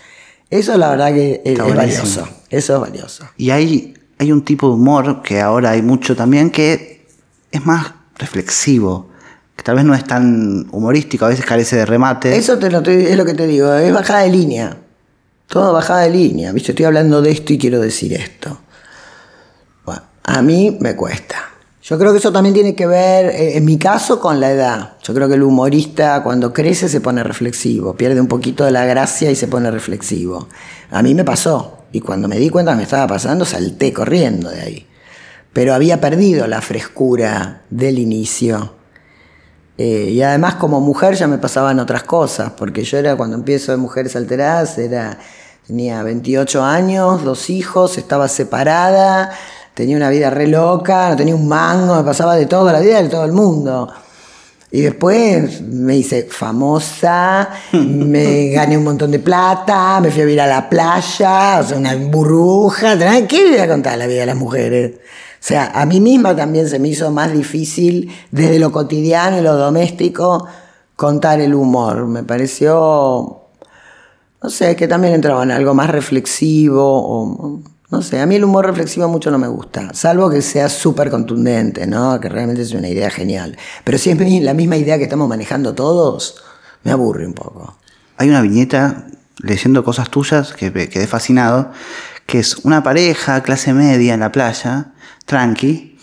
Eso 0.50 0.76
la 0.76 0.90
verdad 0.90 1.14
que 1.14 1.42
es, 1.44 1.56
valioso. 1.56 2.28
Eso 2.50 2.74
es 2.74 2.80
valioso. 2.80 3.24
Y 3.36 3.50
hay, 3.50 3.94
hay 4.20 4.32
un 4.32 4.42
tipo 4.42 4.68
de 4.68 4.74
humor 4.74 5.22
que 5.22 5.40
ahora 5.40 5.70
hay 5.70 5.80
mucho 5.80 6.14
también 6.14 6.50
que 6.50 7.06
es 7.50 7.64
más 7.64 7.94
reflexivo, 8.18 9.08
que 9.56 9.62
tal 9.62 9.76
vez 9.76 9.84
no 9.86 9.94
es 9.94 10.04
tan 10.04 10.68
humorístico, 10.72 11.24
a 11.24 11.28
veces 11.28 11.46
carece 11.46 11.76
de 11.76 11.86
remate. 11.86 12.36
Eso 12.36 12.58
te 12.58 12.70
lo 12.70 12.80
es 12.80 13.16
lo 13.16 13.24
que 13.24 13.32
te 13.32 13.46
digo, 13.46 13.72
es 13.72 13.94
bajada 13.94 14.20
de 14.20 14.30
línea. 14.30 14.76
Todo 15.46 15.72
bajada 15.72 16.02
de 16.02 16.10
línea. 16.10 16.52
¿Viste? 16.52 16.72
Estoy 16.72 16.84
hablando 16.84 17.22
de 17.22 17.30
esto 17.30 17.54
y 17.54 17.58
quiero 17.58 17.80
decir 17.80 18.12
esto. 18.12 18.60
Bueno, 19.86 20.02
a 20.22 20.42
mí 20.42 20.76
me 20.78 20.94
cuesta. 20.94 21.36
Yo 21.82 21.98
creo 21.98 22.12
que 22.12 22.18
eso 22.18 22.30
también 22.30 22.54
tiene 22.54 22.74
que 22.74 22.86
ver, 22.86 23.34
eh, 23.34 23.56
en 23.56 23.64
mi 23.64 23.78
caso, 23.78 24.20
con 24.20 24.38
la 24.38 24.50
edad. 24.50 24.98
Yo 25.02 25.14
creo 25.14 25.28
que 25.28 25.34
el 25.34 25.42
humorista 25.42 26.22
cuando 26.22 26.52
crece 26.52 26.90
se 26.90 27.00
pone 27.00 27.24
reflexivo, 27.24 27.94
pierde 27.96 28.20
un 28.20 28.28
poquito 28.28 28.66
de 28.66 28.70
la 28.70 28.84
gracia 28.84 29.30
y 29.30 29.34
se 29.34 29.48
pone 29.48 29.70
reflexivo. 29.70 30.46
A 30.90 31.02
mí 31.02 31.14
me 31.14 31.24
pasó. 31.24 31.79
Y 31.92 32.00
cuando 32.00 32.28
me 32.28 32.38
di 32.38 32.50
cuenta 32.50 32.72
que 32.72 32.78
me 32.78 32.82
estaba 32.84 33.06
pasando, 33.06 33.44
salté 33.44 33.92
corriendo 33.92 34.48
de 34.50 34.60
ahí. 34.60 34.86
Pero 35.52 35.74
había 35.74 36.00
perdido 36.00 36.46
la 36.46 36.60
frescura 36.60 37.62
del 37.70 37.98
inicio. 37.98 38.74
Eh, 39.76 40.10
y 40.12 40.22
además 40.22 40.56
como 40.56 40.80
mujer 40.80 41.14
ya 41.14 41.26
me 41.26 41.38
pasaban 41.38 41.80
otras 41.80 42.02
cosas, 42.02 42.52
porque 42.56 42.84
yo 42.84 42.98
era 42.98 43.16
cuando 43.16 43.36
empiezo 43.36 43.72
de 43.72 43.78
Mujeres 43.78 44.14
Alteradas, 44.14 44.76
era, 44.78 45.18
tenía 45.66 46.02
28 46.02 46.62
años, 46.62 47.24
dos 47.24 47.48
hijos, 47.48 47.96
estaba 47.96 48.28
separada, 48.28 49.30
tenía 49.74 49.96
una 49.96 50.10
vida 50.10 50.28
re 50.28 50.46
loca, 50.46 51.08
no 51.08 51.16
tenía 51.16 51.34
un 51.34 51.48
mango, 51.48 51.96
me 51.96 52.04
pasaba 52.04 52.36
de 52.36 52.46
todo, 52.46 52.70
la 52.70 52.80
vida 52.80 53.02
de 53.02 53.08
todo 53.08 53.24
el 53.24 53.32
mundo. 53.32 53.90
Y 54.72 54.82
después 54.82 55.62
me 55.62 55.96
hice 55.96 56.28
famosa, 56.30 57.50
me 57.72 58.50
gané 58.50 58.78
un 58.78 58.84
montón 58.84 59.10
de 59.10 59.18
plata, 59.18 60.00
me 60.00 60.10
fui 60.10 60.22
a 60.22 60.24
vivir 60.24 60.40
a 60.40 60.46
la 60.46 60.68
playa, 60.68 61.58
o 61.60 61.64
sea, 61.64 61.76
una 61.76 61.96
burbuja. 61.96 62.96
¿Qué 63.26 63.44
le 63.44 63.50
voy 63.50 63.58
a 63.58 63.68
contar 63.68 63.98
la 63.98 64.06
vida 64.06 64.20
de 64.20 64.26
las 64.26 64.36
mujeres? 64.36 64.92
O 64.94 65.42
sea, 65.42 65.72
a 65.74 65.86
mí 65.86 66.00
misma 66.00 66.36
también 66.36 66.68
se 66.68 66.78
me 66.78 66.88
hizo 66.88 67.10
más 67.10 67.32
difícil 67.32 68.12
desde 68.30 68.58
lo 68.58 68.70
cotidiano 68.70 69.38
y 69.38 69.40
lo 69.40 69.56
doméstico 69.56 70.46
contar 70.94 71.40
el 71.40 71.54
humor. 71.54 72.06
Me 72.06 72.22
pareció, 72.22 73.40
no 74.42 74.50
sé, 74.50 74.76
que 74.76 74.86
también 74.86 75.14
entraba 75.14 75.42
en 75.42 75.50
algo 75.50 75.74
más 75.74 75.90
reflexivo 75.90 76.84
o... 76.84 77.62
No 77.90 78.02
sé, 78.02 78.20
a 78.20 78.26
mí 78.26 78.36
el 78.36 78.44
humor 78.44 78.66
reflexivo 78.66 79.08
mucho 79.08 79.32
no 79.32 79.38
me 79.38 79.48
gusta, 79.48 79.92
salvo 79.94 80.30
que 80.30 80.42
sea 80.42 80.68
súper 80.68 81.10
contundente, 81.10 81.88
¿no? 81.88 82.20
Que 82.20 82.28
realmente 82.28 82.62
es 82.62 82.72
una 82.72 82.88
idea 82.88 83.10
genial. 83.10 83.56
Pero 83.82 83.98
si 83.98 84.10
es 84.10 84.42
la 84.42 84.54
misma 84.54 84.76
idea 84.76 84.96
que 84.96 85.04
estamos 85.04 85.28
manejando 85.28 85.74
todos, 85.74 86.36
me 86.84 86.92
aburre 86.92 87.26
un 87.26 87.34
poco. 87.34 87.76
Hay 88.16 88.28
una 88.28 88.42
viñeta 88.42 89.06
leyendo 89.38 89.82
cosas 89.82 90.08
tuyas 90.08 90.52
que 90.52 90.70
me 90.70 90.88
quedé 90.88 91.08
fascinado, 91.08 91.72
que 92.26 92.38
es 92.38 92.58
una 92.64 92.84
pareja, 92.84 93.42
clase 93.42 93.74
media 93.74 94.14
en 94.14 94.20
la 94.20 94.30
playa, 94.30 94.92
tranqui, 95.26 95.98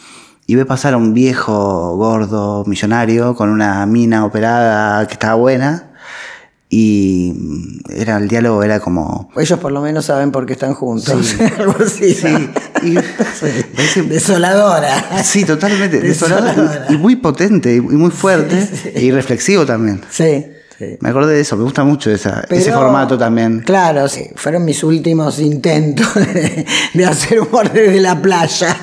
y 0.46 0.56
ve 0.56 0.66
pasar 0.66 0.94
a 0.94 0.98
un 0.98 1.14
viejo 1.14 1.96
gordo 1.96 2.66
millonario 2.66 3.34
con 3.36 3.50
una 3.50 3.86
mina 3.86 4.26
operada 4.26 5.06
que 5.08 5.14
estaba 5.14 5.36
buena, 5.36 5.87
y 6.70 7.34
mm, 7.36 7.80
era 7.96 8.18
el 8.18 8.28
diálogo 8.28 8.62
era 8.64 8.80
como 8.82 9.30
Ellos 9.38 9.58
por 9.60 9.72
lo 9.72 9.82
menos 9.82 10.06
saben 10.06 10.32
por 10.32 10.46
qué 10.46 10.54
están 10.54 10.74
juntos. 10.74 11.36
Algo 11.60 11.76
así. 11.86 12.14
Sí, 12.14 12.50
y- 12.84 12.98
Sí. 13.94 14.02
Desoladora. 14.02 15.24
sí 15.24 15.46
totalmente 15.46 16.00
Desoladora. 16.00 16.52
desolador 16.54 16.86
y, 16.90 16.94
y 16.94 16.98
muy 16.98 17.16
potente 17.16 17.76
y 17.76 17.82
muy 17.82 18.12
fuerte 18.12 18.68
y 18.96 19.12
reflexivo 19.12 19.66
también 19.66 20.02
Sí, 20.10 20.46
sí. 20.78 20.98
me 21.00 21.10
acordé 21.10 21.36
de 21.36 21.42
eso 21.42 21.56
me 21.56 21.64
gusta 21.64 21.84
mucho 21.84 22.12
esa- 22.12 22.46
ese 22.50 22.72
formato 22.74 23.18
también 23.18 23.62
Claro, 23.66 24.08
sí. 24.08 24.26
Fueron 24.36 24.66
mis 24.66 24.84
últimos 24.84 25.40
intentos 25.40 26.14
de, 26.34 26.66
de 26.94 27.06
hacer 27.06 27.40
humor 27.42 27.72
desde 27.72 28.00
la 28.02 28.22
playa. 28.22 28.76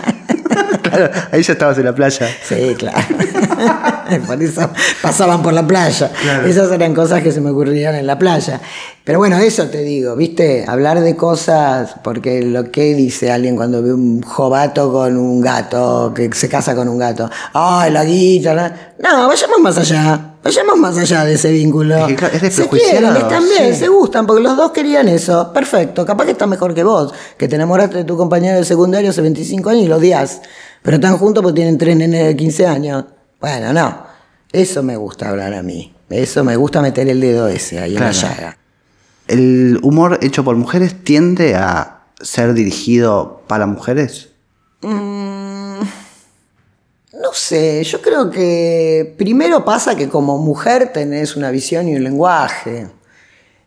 Claro 0.88 1.10
ahí 1.32 1.42
ya 1.42 1.52
estabas 1.52 1.78
en 1.78 1.84
la 1.84 1.94
playa 1.94 2.28
Sí, 2.46 2.74
claro. 2.78 2.98
por 4.26 4.42
eso 4.42 4.70
pasaban 5.02 5.42
por 5.42 5.52
la 5.52 5.66
playa. 5.66 6.10
Claro. 6.22 6.46
Esas 6.46 6.70
eran 6.70 6.94
cosas 6.94 7.22
que 7.22 7.32
se 7.32 7.40
me 7.40 7.50
ocurrían 7.50 7.94
en 7.94 8.06
la 8.06 8.18
playa. 8.18 8.60
Pero 9.04 9.18
bueno, 9.18 9.38
eso 9.38 9.66
te 9.66 9.82
digo, 9.82 10.16
¿viste? 10.16 10.64
Hablar 10.66 11.00
de 11.00 11.14
cosas, 11.14 11.96
porque 12.02 12.42
lo 12.42 12.70
que 12.70 12.94
dice 12.94 13.30
alguien 13.30 13.56
cuando 13.56 13.82
ve 13.82 13.92
un 13.92 14.22
jovato 14.22 14.92
con 14.92 15.16
un 15.16 15.40
gato, 15.40 16.12
que 16.14 16.30
se 16.32 16.48
casa 16.48 16.74
con 16.74 16.88
un 16.88 16.98
gato. 16.98 17.30
¡Ay, 17.52 17.90
la 17.90 18.04
guita! 18.04 18.54
la-". 18.54 18.94
No, 18.98 19.28
vayamos 19.28 19.60
más 19.60 19.76
allá. 19.78 20.30
Vayamos 20.42 20.76
más 20.76 20.98
allá 20.98 21.24
de 21.24 21.34
ese 21.34 21.50
vínculo. 21.52 22.06
Es 22.06 22.16
que, 22.16 22.46
es 22.46 22.54
se 22.54 22.68
quieren, 22.68 23.16
están 23.16 23.44
bien, 23.48 23.72
sí. 23.72 23.80
se 23.80 23.88
gustan, 23.88 24.26
porque 24.26 24.42
los 24.42 24.56
dos 24.56 24.72
querían 24.72 25.08
eso. 25.08 25.52
Perfecto, 25.52 26.04
capaz 26.04 26.26
que 26.26 26.32
está 26.32 26.46
mejor 26.46 26.74
que 26.74 26.84
vos, 26.84 27.14
que 27.38 27.48
te 27.48 27.56
enamoraste 27.56 27.98
de 27.98 28.04
tu 28.04 28.16
compañero 28.16 28.58
de 28.58 28.64
secundario 28.64 29.10
hace 29.10 29.22
25 29.22 29.70
años 29.70 29.84
y 29.84 29.88
lo 29.88 29.96
odias. 29.96 30.42
Pero 30.84 30.96
están 30.96 31.16
juntos 31.16 31.42
porque 31.42 31.56
tienen 31.56 31.78
tres 31.78 31.96
nenes 31.96 32.26
de 32.26 32.36
15 32.36 32.66
años. 32.66 33.06
Bueno, 33.40 33.72
no. 33.72 34.04
Eso 34.52 34.82
me 34.82 34.98
gusta 34.98 35.30
hablar 35.30 35.54
a 35.54 35.62
mí. 35.62 35.94
Eso 36.10 36.44
me 36.44 36.56
gusta 36.56 36.82
meter 36.82 37.08
el 37.08 37.22
dedo 37.22 37.48
ese 37.48 37.78
ahí 37.78 37.96
en 37.96 38.00
la 38.00 38.12
llaga. 38.12 38.58
el 39.26 39.80
humor 39.82 40.18
hecho 40.20 40.44
por 40.44 40.56
mujeres 40.56 41.02
tiende 41.02 41.54
a 41.54 42.02
ser 42.20 42.52
dirigido 42.52 43.42
para 43.46 43.66
mujeres 43.66 44.28
No 44.82 45.80
sé, 47.32 47.82
yo 47.82 48.02
creo 48.02 48.30
que 48.30 49.14
primero 49.16 49.64
pasa 49.64 49.96
que 49.96 50.10
como 50.10 50.36
mujer 50.36 50.92
tenés 50.92 51.34
una 51.34 51.50
visión 51.50 51.88
y 51.88 51.96
un 51.96 52.04
lenguaje. 52.04 52.88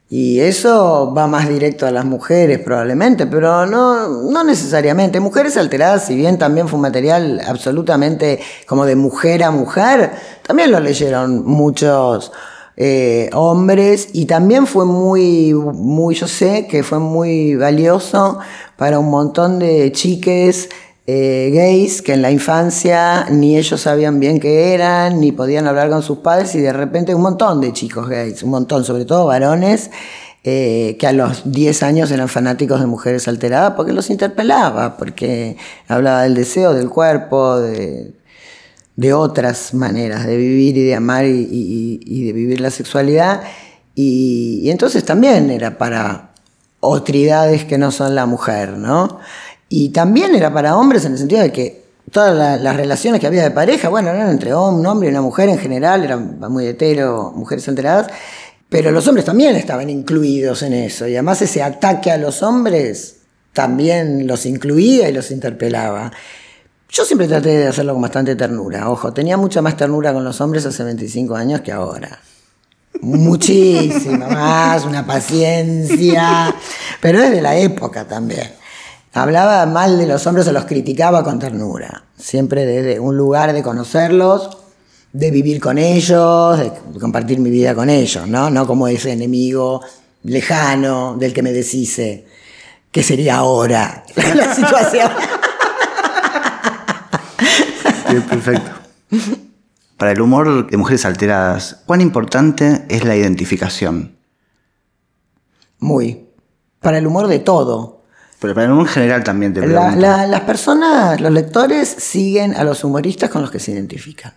Y 0.10 0.40
eso 0.40 1.14
va 1.14 1.28
más 1.28 1.50
directo 1.50 1.86
a 1.86 1.92
las 1.92 2.06
mujeres 2.06 2.60
probablemente, 2.60 3.28
pero 3.28 3.66
no, 3.66 4.08
no 4.08 4.44
necesariamente. 4.46 5.20
Mujeres 5.20 5.58
alteradas, 5.58 6.06
si 6.06 6.16
bien 6.16 6.38
también 6.38 6.70
fue 6.70 6.78
un 6.78 6.84
material 6.84 7.42
absolutamente 7.46 8.40
como 8.66 8.86
de 8.86 8.96
mujer 8.96 9.44
a 9.44 9.52
mujer, 9.52 10.12
también 10.44 10.72
lo 10.72 10.80
leyeron 10.80 11.44
muchos 11.46 12.32
eh, 12.78 13.30
hombres 13.34 14.10
y 14.14 14.28
también 14.28 14.66
fue 14.66 14.86
muy, 14.86 15.54
muy, 15.54 16.16
yo 16.16 16.28
sé 16.28 16.68
que 16.68 16.84
fue 16.84 17.00
muy 17.00 17.56
valioso 17.56 18.40
para 18.78 19.00
un 19.00 19.10
montón 19.10 19.60
de 19.60 19.92
chiques 19.92 20.70
eh, 21.10 21.52
gays 21.54 22.02
que 22.02 22.14
en 22.14 22.22
la 22.22 22.32
infancia 22.32 23.28
ni 23.32 23.58
ellos 23.58 23.80
sabían 23.80 24.20
bien 24.20 24.42
qué 24.42 24.74
eran, 24.74 25.22
ni 25.22 25.32
podían 25.32 25.66
hablar 25.66 25.90
con 25.90 26.04
sus 26.04 26.18
padres, 26.18 26.54
y 26.56 26.60
de 26.60 26.74
repente 26.74 27.16
un 27.16 27.22
montón 27.22 27.62
de 27.62 27.72
chicos 27.72 28.10
gays, 28.10 28.44
un 28.44 28.50
montón, 28.50 28.84
sobre 28.84 29.06
todo 29.06 29.26
varones, 29.26 29.90
eh, 30.44 30.98
que 31.00 31.08
a 31.08 31.14
los 31.14 31.50
10 31.52 31.84
años 31.84 32.12
eran 32.12 32.28
fanáticos 32.28 32.82
de 32.82 32.88
mujeres 32.88 33.28
alteradas 33.30 33.74
porque 33.76 33.94
los 33.94 34.10
interpelaba, 34.10 34.98
porque 34.98 35.56
hablaba 35.88 36.24
del 36.24 36.36
deseo, 36.36 36.74
del 36.74 36.90
cuerpo, 36.90 37.60
de, 37.60 38.14
de 38.98 39.14
otras 39.14 39.74
maneras 39.74 40.26
de 40.26 40.36
vivir 40.36 40.78
y 40.78 40.84
de 40.84 40.96
amar 40.96 41.26
y, 41.26 42.26
de 42.26 42.34
vivir 42.34 42.60
la 42.60 42.70
sexualidad. 42.70 43.44
Y, 43.96 44.62
y 44.64 44.72
entonces 44.72 45.06
también 45.06 45.50
era 45.52 45.78
para 45.78 46.32
otridades 46.80 47.66
que 47.66 47.78
no 47.78 47.92
son 47.92 48.16
la 48.16 48.26
mujer, 48.26 48.78
¿no? 48.78 49.20
Y 49.69 49.89
también 49.89 50.33
era 50.36 50.53
para 50.53 50.77
hombres 50.77 51.03
en 51.05 51.13
el 51.13 51.17
sentido 51.17 51.41
de 51.41 51.51
que 51.51 51.86
todas 52.12 52.36
la- 52.36 52.57
las 52.57 52.75
relaciones 52.77 53.19
que 53.19 53.27
había 53.27 53.43
de 53.43 53.51
pareja, 53.51 53.89
bueno, 53.89 54.09
eran 54.09 54.29
entre 54.29 54.55
un 54.55 54.86
hombre 54.86 55.09
y 55.09 55.12
una 55.12 55.21
mujer 55.21 55.50
en 55.50 55.57
general, 55.59 56.03
eran 56.03 56.39
muy 56.39 56.65
hetero, 56.65 57.33
mujeres 57.36 57.67
alteradas, 57.67 58.07
pero 58.69 58.91
los 58.91 59.07
hombres 59.07 59.25
también 59.25 59.55
estaban 59.55 59.89
incluidos 59.89 60.62
en 60.63 60.74
eso. 60.74 61.07
Y 61.07 61.13
además 61.15 61.41
ese 61.41 61.62
ataque 61.63 62.12
a 62.12 62.17
los 62.17 62.43
hombres 62.43 63.17
también 63.53 64.25
los 64.27 64.45
incluía 64.45 65.09
y 65.09 65.13
los 65.13 65.31
interpelaba. 65.31 66.12
Yo 66.89 67.03
siempre 67.03 67.27
traté 67.27 67.50
de 67.50 67.67
hacerlo 67.67 67.93
con 67.93 68.01
bastante 68.03 68.36
ternura. 68.38 68.89
Ojo, 68.89 69.12
tenía 69.12 69.36
mucha 69.36 69.62
más 69.62 69.75
ternura 69.75 70.13
con 70.13 70.24
los 70.24 70.39
hombres 70.39 70.65
hace 70.65 70.83
25 70.83 71.36
años 71.36 71.59
que 71.62 71.74
ahora. 71.74 72.19
Muchísima 73.01 74.27
más, 74.27 74.86
una 74.86 75.05
paciencia. 75.05 76.53
Pero 77.01 77.21
es 77.21 77.31
de 77.31 77.41
la 77.41 77.57
época 77.57 78.05
también. 78.07 78.51
Hablaba 79.17 79.65
mal 79.65 79.97
de 79.97 80.05
los 80.05 80.27
hombres 80.27 80.47
o 80.47 80.51
los 80.51 80.65
criticaba 80.65 81.24
con 81.24 81.39
ternura. 81.39 82.03
Siempre 82.15 82.67
desde 82.67 83.00
un 83.00 83.17
lugar 83.17 83.51
de 83.51 83.63
conocerlos, 83.63 84.59
de 85.12 85.31
vivir 85.31 85.59
con 85.59 85.79
ellos, 85.79 86.59
de 86.59 86.71
compartir 87.00 87.39
mi 87.39 87.50
vida 87.50 87.74
con 87.74 87.89
ellos, 87.89 88.27
¿no? 88.27 88.51
No 88.51 88.67
como 88.67 88.88
ese 88.88 89.12
enemigo 89.12 89.81
lejano 90.21 91.15
del 91.17 91.33
que 91.33 91.41
me 91.41 91.51
deshice. 91.51 92.27
que 92.91 93.01
sería 93.01 93.38
ahora 93.38 94.03
la 94.36 94.53
situación. 94.53 95.12
Perfecto. 98.29 98.71
Para 99.97 100.12
el 100.12 100.21
humor 100.21 100.69
de 100.69 100.77
mujeres 100.77 101.05
alteradas, 101.05 101.81
¿cuán 101.88 102.01
importante 102.01 102.86
es 102.88 103.03
la 103.03 103.15
identificación? 103.15 104.15
Muy. 105.79 106.27
Para 106.79 107.00
el 107.00 107.07
humor 107.07 107.27
de 107.27 107.39
todo. 107.39 107.97
Pero 108.39 108.53
para 108.53 108.67
en 108.67 108.86
general 108.86 109.24
también 109.24 109.53
te 109.53 109.65
La- 109.65 109.96
la- 109.96 110.27
las 110.27 110.41
personas, 110.41 111.20
los 111.20 111.32
lectores, 111.32 111.88
siguen 111.88 112.56
a 112.56 112.63
los 112.63 112.84
humoristas 112.84 113.29
con 113.29 113.41
los 113.41 113.50
que 113.50 113.60
se 113.60 113.72
identifican. 113.72 114.34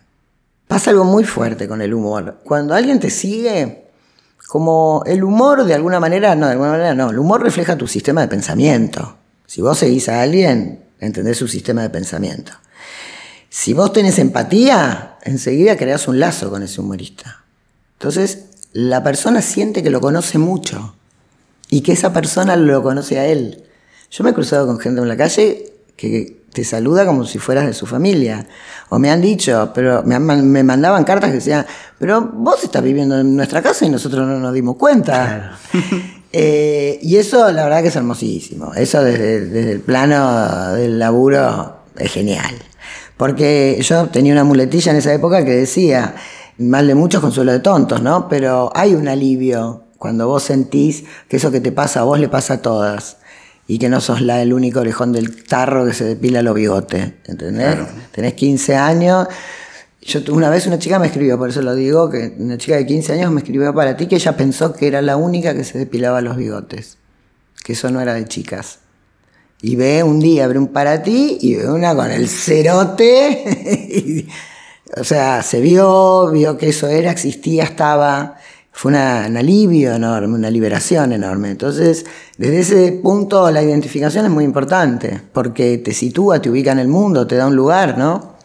Pasa 0.67 0.91
algo 0.91 1.05
muy 1.05 1.25
fuerte 1.25 1.69
con 1.69 1.83
el 1.83 1.93
humor. 1.93 2.39
Cuando 2.45 2.75
alguien 2.75 2.99
te 3.01 3.11
sigue, 3.11 3.85
como 4.49 5.03
el 5.07 5.23
humor 5.23 5.65
de 5.65 5.75
alguna 5.75 6.01
manera, 6.01 6.35
no, 6.35 6.47
de 6.47 6.53
alguna 6.53 6.71
manera 6.71 6.95
no, 6.95 7.11
el 7.11 7.19
humor 7.19 7.43
refleja 7.43 7.77
tu 7.77 7.87
sistema 7.87 8.21
de 8.23 8.29
pensamiento. 8.29 9.17
Si 9.47 9.61
vos 9.61 9.79
seguís 9.79 10.09
a 10.09 10.23
alguien, 10.23 10.85
entendés 11.01 11.37
su 11.39 11.49
sistema 11.49 11.83
de 11.83 11.91
pensamiento. 11.91 12.53
Si 13.49 13.75
vos 13.75 13.93
tenés 13.93 14.19
empatía, 14.19 15.17
enseguida 15.25 15.77
creás 15.77 16.07
un 16.09 16.21
lazo 16.21 16.51
con 16.51 16.63
ese 16.63 16.81
humorista. 16.81 17.43
Entonces, 17.99 18.45
la 18.73 19.03
persona 19.03 19.43
siente 19.43 19.83
que 19.83 19.91
lo 19.91 20.01
conoce 20.01 20.39
mucho 20.39 20.95
y 21.69 21.81
que 21.83 21.93
esa 21.93 22.13
persona 22.13 22.55
lo 22.57 22.83
conoce 22.83 23.19
a 23.19 23.27
él. 23.27 23.65
Yo 24.11 24.25
me 24.25 24.31
he 24.31 24.35
cruzado 24.35 24.67
con 24.67 24.79
gente 24.79 25.01
en 25.01 25.09
la 25.09 25.17
calle 25.17 25.73
que 25.97 26.41
te 26.53 26.65
saluda 26.65 27.07
como 27.07 27.25
si 27.25 27.39
fueras 27.39 27.67
de 27.67 27.73
su 27.73 27.87
familia. 27.87 28.47
O 28.89 28.99
me 28.99 29.11
han 29.11 29.21
dicho, 29.21 29.71
pero 29.73 30.03
me, 30.03 30.17
han 30.17 30.51
me 30.51 30.65
mandaban 30.65 31.05
cartas 31.05 31.31
que 31.31 31.37
decían, 31.37 31.65
pero 31.99 32.21
vos 32.21 32.65
estás 32.65 32.83
viviendo 32.83 33.21
en 33.21 33.37
nuestra 33.37 33.63
casa 33.63 33.87
y 33.87 33.89
nosotros 33.89 34.27
no 34.27 34.39
nos 34.39 34.53
dimos 34.53 34.77
cuenta. 34.77 35.59
Eh, 36.33 37.01
y 37.03 37.17
eso 37.17 37.51
la 37.51 37.65
verdad 37.65 37.83
que 37.83 37.89
es 37.89 37.97
hermosísimo. 37.97 38.73
Eso 38.75 39.03
desde, 39.03 39.47
desde 39.47 39.73
el 39.73 39.81
plano 39.81 40.75
del 40.75 40.97
laburo 40.97 41.79
es 41.97 42.13
genial. 42.13 42.55
Porque 43.17 43.81
yo 43.83 44.07
tenía 44.11 44.33
una 44.35 44.45
muletilla 44.45 44.93
en 44.93 44.99
esa 44.99 45.13
época 45.13 45.45
que 45.45 45.51
decía, 45.51 46.15
mal 46.57 46.87
de 46.87 46.95
muchos, 46.95 47.21
consuelo 47.21 47.51
de 47.51 47.59
tontos, 47.59 48.01
¿no? 48.01 48.29
Pero 48.29 48.71
hay 48.77 48.95
un 48.95 49.09
alivio 49.09 49.87
cuando 49.99 50.29
vos 50.29 50.45
sentís 50.45 51.03
que 51.29 51.39
eso 51.39 51.51
que 51.51 51.61
te 51.61 51.73
pasa 51.73 52.01
a 52.01 52.05
vos 52.05 52.21
le 52.21 52.29
pasa 52.29 52.55
a 52.55 52.63
todas. 52.63 53.17
Y 53.71 53.79
que 53.79 53.89
no 53.89 54.01
sos 54.01 54.21
la, 54.21 54.43
el 54.43 54.53
único 54.53 54.81
orejón 54.81 55.13
del 55.13 55.45
tarro 55.45 55.87
que 55.87 55.95
se 55.95 56.05
depila 56.05 56.43
los 56.43 56.57
bigotes, 56.57 57.13
¿entendés? 57.25 57.77
Tenés 58.11 58.35
15 58.35 58.75
años. 58.75 59.29
Yo 60.03 60.21
una 60.35 60.51
vez 60.51 60.67
una 60.67 60.81
chica 60.81 60.99
me 60.99 61.07
escribió, 61.07 61.39
por 61.39 61.51
eso 61.51 61.63
lo 61.63 61.77
digo, 61.77 62.11
que 62.11 62.35
una 62.37 62.59
chica 62.59 62.75
de 62.75 62.85
15 62.85 63.13
años 63.13 63.31
me 63.31 63.43
escribió 63.43 63.73
para 63.73 63.97
ti 63.97 64.09
que 64.09 64.17
ella 64.17 64.37
pensó 64.37 64.73
que 64.73 64.89
era 64.89 65.03
la 65.03 65.17
única 65.17 65.55
que 65.55 65.63
se 65.63 65.79
depilaba 65.79 66.21
los 66.21 66.37
bigotes, 66.37 66.99
que 67.63 67.75
eso 67.75 67.93
no 67.93 68.01
era 68.01 68.15
de 68.15 68.25
chicas. 68.25 68.81
Y 69.63 69.77
ve 69.77 70.03
un 70.03 70.19
día, 70.19 70.47
abre 70.47 70.59
un 70.59 70.67
para 70.67 71.05
ti 71.05 71.39
y 71.41 71.55
ve 71.55 71.71
una 71.71 71.95
con 71.95 72.11
el 72.11 72.29
cerote. 72.29 73.45
y, 73.89 74.29
o 75.01 75.05
sea, 75.05 75.45
se 75.45 75.61
vio, 75.61 76.29
vio 76.33 76.59
que 76.59 76.71
eso 76.71 76.89
era, 76.89 77.13
existía, 77.13 77.63
estaba. 77.63 78.37
Fue 78.81 78.93
una- 78.93 79.27
un 79.29 79.37
alivio 79.37 79.93
enorme, 79.95 80.37
una 80.37 80.49
liberación 80.51 81.13
enorme. 81.13 81.51
Entonces, 81.51 82.07
desde 82.39 82.61
ese 82.61 82.93
punto 82.93 83.51
la 83.51 83.63
identificación 83.63 84.25
es 84.25 84.31
muy 84.31 84.43
importante, 84.43 85.21
porque 85.35 85.77
te 85.77 85.93
sitúa, 85.93 86.41
te 86.41 86.49
ubica 86.49 86.73
en 86.73 86.79
el 86.79 86.89
mundo, 86.89 87.27
te 87.27 87.37
da 87.37 87.47
un 87.47 87.55
lugar, 87.57 87.99
¿no? 87.99 88.37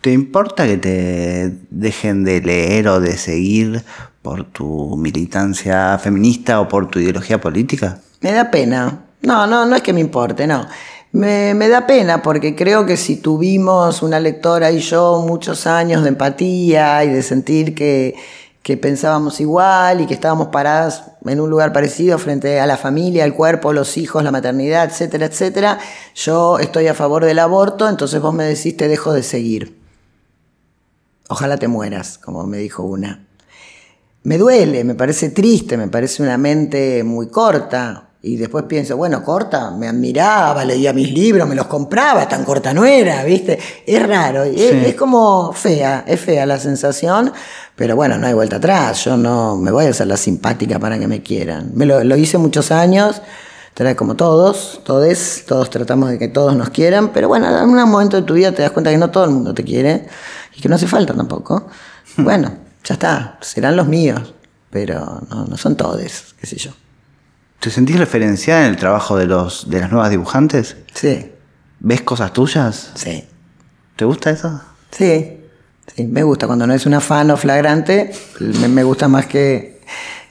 ¿Te 0.00 0.10
importa 0.12 0.66
que 0.66 0.78
te 0.78 1.58
dejen 1.70 2.24
de 2.24 2.40
leer 2.40 2.88
o 2.88 2.98
de 2.98 3.16
seguir 3.18 3.84
por 4.20 4.42
tu 4.50 4.96
militancia 4.96 5.96
feminista 5.98 6.60
o 6.60 6.66
por 6.66 6.88
tu 6.90 6.98
ideología 6.98 7.40
política? 7.40 8.00
Me 8.20 8.32
da 8.32 8.50
pena. 8.50 9.04
No, 9.20 9.46
no, 9.46 9.64
no 9.64 9.76
es 9.76 9.82
que 9.82 9.92
me 9.92 10.00
importe, 10.00 10.48
no. 10.48 10.66
Me, 11.12 11.54
me 11.54 11.68
da 11.68 11.86
pena 11.86 12.20
porque 12.20 12.56
creo 12.56 12.84
que 12.84 12.96
si 12.96 13.14
tuvimos 13.16 14.02
una 14.02 14.18
lectora 14.18 14.72
y 14.72 14.80
yo 14.80 15.24
muchos 15.24 15.68
años 15.68 16.02
de 16.02 16.08
empatía 16.08 17.04
y 17.04 17.10
de 17.10 17.22
sentir 17.22 17.74
que, 17.76 18.16
que 18.62 18.76
pensábamos 18.76 19.40
igual 19.40 20.00
y 20.00 20.06
que 20.06 20.14
estábamos 20.14 20.48
paradas 20.48 21.04
en 21.24 21.40
un 21.40 21.50
lugar 21.50 21.72
parecido 21.72 22.18
frente 22.18 22.60
a 22.60 22.66
la 22.66 22.76
familia, 22.76 23.24
el 23.24 23.34
cuerpo, 23.34 23.72
los 23.72 23.96
hijos, 23.96 24.22
la 24.22 24.30
maternidad, 24.30 24.84
etcétera, 24.84 25.26
etcétera, 25.26 25.78
yo 26.14 26.58
estoy 26.58 26.86
a 26.86 26.94
favor 26.94 27.24
del 27.24 27.40
aborto, 27.40 27.88
entonces 27.88 28.20
vos 28.20 28.32
me 28.32 28.44
decís 28.44 28.76
te 28.76 28.86
dejo 28.86 29.12
de 29.12 29.24
seguir. 29.24 29.80
Ojalá 31.28 31.56
te 31.56 31.66
mueras, 31.66 32.18
como 32.18 32.46
me 32.46 32.58
dijo 32.58 32.82
una. 32.82 33.26
Me 34.22 34.38
duele, 34.38 34.84
me 34.84 34.94
parece 34.94 35.30
triste, 35.30 35.76
me 35.76 35.88
parece 35.88 36.22
una 36.22 36.38
mente 36.38 37.02
muy 37.02 37.28
corta. 37.28 38.10
Y 38.24 38.36
después 38.36 38.66
pienso, 38.68 38.96
bueno, 38.96 39.24
corta, 39.24 39.72
me 39.72 39.88
admiraba, 39.88 40.64
leía 40.64 40.92
mis 40.92 41.10
libros, 41.12 41.48
me 41.48 41.56
los 41.56 41.66
compraba, 41.66 42.28
tan 42.28 42.44
corta 42.44 42.72
no 42.72 42.84
era, 42.84 43.24
¿viste? 43.24 43.58
Es 43.84 44.06
raro, 44.06 44.44
es, 44.44 44.54
Sí. 44.70 44.82
es 44.86 44.94
como 44.94 45.52
fea, 45.52 46.04
es 46.06 46.20
fea 46.20 46.46
la 46.46 46.60
sensación, 46.60 47.32
pero 47.74 47.96
bueno, 47.96 48.18
no 48.18 48.28
hay 48.28 48.32
vuelta 48.32 48.56
atrás, 48.56 49.04
yo 49.04 49.16
no 49.16 49.56
me 49.56 49.72
voy 49.72 49.86
a 49.86 49.90
hacer 49.90 50.06
la 50.06 50.16
simpática 50.16 50.78
para 50.78 51.00
que 51.00 51.08
me 51.08 51.20
quieran. 51.20 51.72
Me 51.74 51.84
lo, 51.84 52.04
lo 52.04 52.16
hice 52.16 52.38
muchos 52.38 52.70
años, 52.70 53.20
trae 53.74 53.96
como 53.96 54.14
todos, 54.14 54.80
todos, 54.84 55.42
todos 55.44 55.68
tratamos 55.70 56.10
de 56.10 56.18
que 56.20 56.28
todos 56.28 56.54
nos 56.54 56.70
quieran, 56.70 57.08
pero 57.12 57.26
bueno, 57.26 57.48
en 57.58 57.68
un 57.68 57.90
momento 57.90 58.16
de 58.16 58.22
tu 58.22 58.34
vida 58.34 58.52
te 58.52 58.62
das 58.62 58.70
cuenta 58.70 58.92
que 58.92 58.98
no 58.98 59.10
todo 59.10 59.24
el 59.24 59.30
mundo 59.30 59.52
te 59.52 59.64
quiere 59.64 60.06
y 60.56 60.60
que 60.60 60.68
no 60.68 60.76
hace 60.76 60.86
falta 60.86 61.12
tampoco. 61.12 61.66
Bueno, 62.18 62.52
ya 62.84 62.94
está, 62.94 63.38
serán 63.40 63.74
los 63.74 63.88
míos, 63.88 64.32
pero 64.70 65.22
no, 65.28 65.46
no 65.46 65.56
son 65.56 65.74
todos, 65.74 66.36
qué 66.40 66.46
sé 66.46 66.54
yo. 66.56 66.70
¿Te 67.62 67.70
sentís 67.70 67.96
referenciada 67.96 68.62
en 68.64 68.70
el 68.70 68.76
trabajo 68.76 69.16
de, 69.16 69.26
los, 69.26 69.70
de 69.70 69.78
las 69.78 69.92
nuevas 69.92 70.10
dibujantes? 70.10 70.76
Sí, 70.94 71.30
¿Ves 71.78 72.02
cosas 72.02 72.32
tuyas? 72.32 72.90
sí, 72.96 73.22
¿Te 73.94 74.04
gusta 74.04 74.30
eso? 74.30 74.60
sí, 74.90 75.38
sí, 75.94 76.04
me 76.08 76.24
gusta. 76.24 76.48
Cuando 76.48 76.66
no 76.66 76.74
es 76.74 76.86
un 76.86 76.94
afano 76.94 77.36
flagrante, 77.36 78.10
me, 78.40 78.66
me 78.66 78.82
gusta 78.82 79.06
más 79.06 79.26
que, 79.26 79.80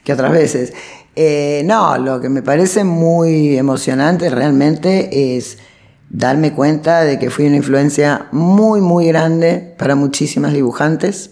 que 0.03 0.11
otras 0.11 0.33
veces. 0.33 0.73
Eh, 1.15 1.63
no, 1.65 1.97
lo 1.97 2.19
que 2.19 2.27
me 2.27 2.41
parece 2.41 2.83
muy 2.83 3.57
emocionante 3.57 4.29
realmente 4.29 5.37
es 5.37 5.57
darme 6.09 6.51
cuenta 6.51 7.01
de 7.05 7.17
que 7.17 7.29
fui 7.29 7.47
una 7.47 7.55
influencia 7.55 8.27
muy, 8.33 8.81
muy 8.81 9.07
grande 9.07 9.73
para 9.77 9.95
muchísimas 9.95 10.51
dibujantes. 10.51 11.31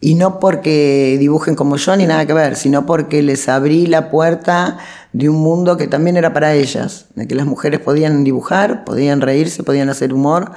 Y 0.00 0.14
no 0.14 0.40
porque 0.40 1.16
dibujen 1.18 1.54
como 1.54 1.76
yo 1.76 1.94
ni 1.96 2.06
nada 2.06 2.26
que 2.26 2.32
ver, 2.32 2.56
sino 2.56 2.86
porque 2.86 3.22
les 3.22 3.48
abrí 3.48 3.86
la 3.86 4.08
puerta 4.10 4.78
de 5.12 5.28
un 5.28 5.36
mundo 5.36 5.76
que 5.76 5.88
también 5.88 6.16
era 6.16 6.32
para 6.32 6.54
ellas, 6.54 7.06
de 7.14 7.26
que 7.26 7.34
las 7.34 7.46
mujeres 7.46 7.80
podían 7.80 8.24
dibujar, 8.24 8.84
podían 8.84 9.20
reírse, 9.20 9.62
podían 9.62 9.90
hacer 9.90 10.14
humor, 10.14 10.52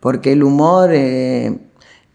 porque 0.00 0.32
el 0.32 0.42
humor 0.42 0.90
eh, 0.94 1.58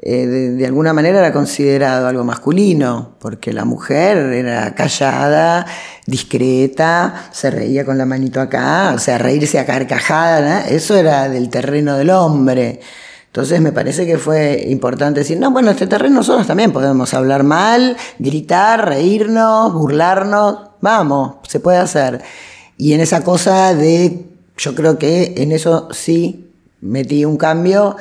eh, 0.03 0.25
de, 0.25 0.65
alguna 0.65 0.93
manera 0.93 1.19
era 1.19 1.31
considerado 1.31 2.07
algo 2.07 2.23
masculino, 2.23 3.17
porque 3.19 3.53
la 3.53 3.65
mujer 3.65 4.17
era 4.17 4.73
callada, 4.73 5.67
discreta, 6.07 7.29
se 7.31 7.51
reía 7.51 7.85
con 7.85 7.99
la 7.99 8.07
manito 8.07 8.41
acá, 8.41 8.93
o 8.95 8.97
sea, 8.97 9.19
reírse 9.19 9.59
a 9.59 9.67
carcajada, 9.67 10.41
¿no? 10.41 10.75
eso 10.75 10.97
era 10.97 11.29
del 11.29 11.49
terreno 11.49 11.95
del 11.97 12.09
hombre. 12.09 12.79
Entonces 13.31 13.61
me 13.61 13.71
parece 13.71 14.05
que 14.05 14.17
fue 14.17 14.65
importante 14.67 15.21
decir, 15.21 15.39
no, 15.39 15.51
bueno, 15.51 15.71
este 15.71 15.87
terreno 15.87 16.15
nosotros 16.15 16.45
también 16.45 16.73
podemos 16.73 17.13
hablar 17.13 17.43
mal, 17.43 17.95
gritar, 18.19 18.89
reírnos, 18.89 19.71
burlarnos, 19.73 20.57
vamos, 20.81 21.35
se 21.47 21.61
puede 21.61 21.77
hacer. 21.77 22.21
Y 22.75 22.91
en 22.91 22.99
esa 22.99 23.23
cosa 23.23 23.73
de, 23.73 24.25
yo 24.57 24.75
creo 24.75 24.99
que 24.99 25.35
en 25.37 25.53
eso 25.53 25.87
sí 25.91 26.51
metí 26.81 27.23
un 27.23 27.37
cambio 27.37 27.95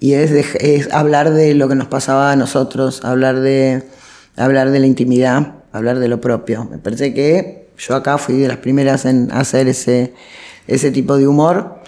y 0.00 0.12
es, 0.12 0.92
hablar 0.92 1.32
de 1.32 1.54
lo 1.54 1.66
que 1.66 1.76
nos 1.76 1.88
pasaba 1.88 2.32
a 2.32 2.36
nosotros, 2.36 3.06
hablar 3.06 3.40
de, 3.40 3.84
hablar 4.36 4.70
de 4.70 4.80
la 4.80 4.86
intimidad, 4.86 5.54
hablar 5.72 5.98
de 5.98 6.08
lo 6.08 6.20
propio. 6.20 6.68
Me 6.70 6.76
parece 6.76 7.14
que 7.14 7.70
yo 7.78 7.94
acá 7.94 8.18
fui 8.18 8.36
de 8.36 8.48
las 8.48 8.58
primeras 8.58 9.06
en 9.06 9.32
hacer 9.32 9.66
ese, 9.66 10.12
ese 10.66 10.90
tipo 10.90 11.16
de 11.16 11.26
humor 11.26 11.80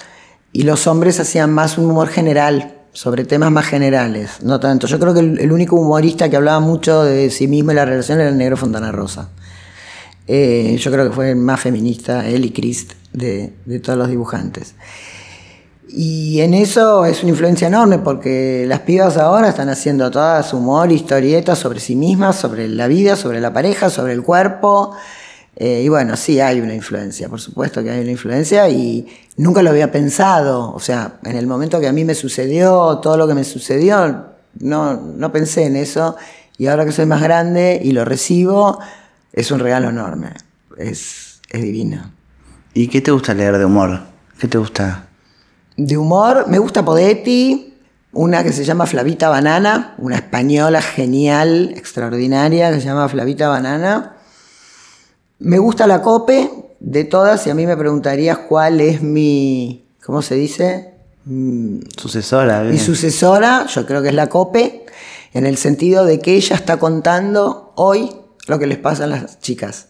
y 0.50 0.62
los 0.62 0.87
hombres 0.87 1.20
hacían 1.20 1.52
más 1.52 1.76
un 1.76 1.90
humor 1.90 2.09
general, 2.09 2.75
sobre 2.96 3.26
temas 3.26 3.52
más 3.52 3.66
generales, 3.66 4.38
no 4.42 4.59
tanto. 4.59 4.87
Yo 4.87 4.98
creo 4.98 5.12
que 5.12 5.20
el, 5.20 5.52
único 5.52 5.76
humorista 5.76 6.30
que 6.30 6.37
hablaba 6.37 6.61
mucho 6.61 7.04
de 7.04 7.28
sí 7.28 7.46
mismo 7.46 7.72
y 7.72 7.74
la 7.74 7.85
relación 7.85 8.20
era 8.20 8.30
el 8.30 8.38
negro 8.38 8.56
Fontana 8.56 8.90
Rosa. 8.90 9.28
Eh, 10.26 10.78
yo 10.80 10.90
creo 10.90 11.06
que 11.06 11.14
fue 11.14 11.32
el 11.32 11.37
más 11.37 11.61
feminista, 11.61 12.26
él 12.26 12.46
y 12.46 12.52
Christ, 12.52 12.94
de, 13.12 13.52
de 13.66 13.80
todos 13.80 13.98
los 13.98 14.09
dibujantes. 14.09 14.76
Y 15.90 16.40
en 16.40 16.54
eso 16.54 17.04
es 17.04 17.22
una 17.22 17.32
influencia 17.32 17.68
enorme 17.68 17.98
porque 17.98 18.64
las 18.66 18.80
pibas 18.80 19.18
ahora 19.18 19.50
están 19.50 19.68
haciendo 19.68 20.11
todas 20.11 20.54
humor, 20.54 20.90
historietas 20.90 21.59
sobre 21.59 21.80
sí 21.80 21.96
mismas, 21.96 22.37
sobre 22.37 22.66
la 22.66 22.88
vida, 22.88 23.14
sobre 23.14 23.42
la 23.42 23.52
pareja, 23.52 23.90
sobre 23.90 24.14
el 24.14 24.22
cuerpo. 24.22 24.96
Eh, 25.58 25.82
y 25.84 25.88
bueno, 25.88 26.16
sí 26.16 26.38
hay 26.38 26.60
una 26.60 26.74
influencia, 26.74 27.30
por 27.30 27.40
supuesto 27.40 27.82
que 27.82 27.90
hay 27.90 28.02
una 28.02 28.10
influencia 28.10 28.68
y 28.68 29.06
nunca 29.38 29.62
lo 29.62 29.70
había 29.70 29.90
pensado. 29.90 30.72
O 30.74 30.80
sea, 30.80 31.18
en 31.24 31.36
el 31.36 31.46
momento 31.46 31.80
que 31.80 31.88
a 31.88 31.92
mí 31.92 32.04
me 32.04 32.14
sucedió, 32.14 32.98
todo 32.98 33.16
lo 33.16 33.26
que 33.26 33.34
me 33.34 33.42
sucedió, 33.42 34.26
no, 34.60 34.96
no 34.96 35.32
pensé 35.32 35.64
en 35.64 35.76
eso. 35.76 36.16
Y 36.58 36.66
ahora 36.66 36.84
que 36.84 36.92
soy 36.92 37.06
más 37.06 37.22
grande 37.22 37.80
y 37.82 37.92
lo 37.92 38.04
recibo, 38.04 38.78
es 39.32 39.50
un 39.50 39.60
regalo 39.60 39.88
enorme. 39.88 40.32
Es, 40.76 41.40
es 41.48 41.62
divino. 41.62 42.12
¿Y 42.74 42.88
qué 42.88 43.00
te 43.00 43.10
gusta 43.10 43.32
leer 43.32 43.56
de 43.56 43.64
humor? 43.64 44.00
¿Qué 44.38 44.48
te 44.48 44.58
gusta? 44.58 45.06
De 45.76 45.96
humor, 45.96 46.46
me 46.48 46.58
gusta 46.58 46.84
Podetti, 46.84 47.74
una 48.12 48.42
que 48.42 48.52
se 48.52 48.64
llama 48.64 48.86
Flavita 48.86 49.30
Banana, 49.30 49.94
una 49.98 50.16
española 50.16 50.82
genial, 50.82 51.72
extraordinaria, 51.76 52.70
que 52.70 52.80
se 52.80 52.86
llama 52.86 53.08
Flavita 53.08 53.48
Banana. 53.48 54.15
Me 55.38 55.59
gusta 55.59 55.87
la 55.87 56.01
Cope, 56.01 56.51
de 56.81 57.05
todas, 57.05 57.46
y 57.46 57.51
a 57.51 57.55
mí 57.55 57.66
me 57.66 57.77
preguntarías 57.77 58.38
cuál 58.38 58.81
es 58.81 59.03
mi, 59.03 59.87
¿cómo 60.05 60.22
se 60.22 60.35
dice? 60.35 60.94
Mm, 61.27 61.81
sucesora. 61.96 62.62
Mi 62.62 62.79
sucesora, 62.79 63.66
yo 63.66 63.85
creo 63.85 64.03
que 64.03 64.09
es 64.09 64.14
la 64.14 64.29
Cope, 64.29 64.87
en 65.35 65.44
el 65.44 65.59
sentido 65.59 66.07
de 66.07 66.20
que 66.20 66.37
ella 66.37 66.57
está 66.57 66.79
contando 66.79 67.72
hoy 67.77 68.11
lo 68.46 68.59
que 68.59 68.66
les 68.66 68.79
pasa 68.79 69.05
a 69.05 69.09
las 69.09 69.40
chicas. 69.40 69.88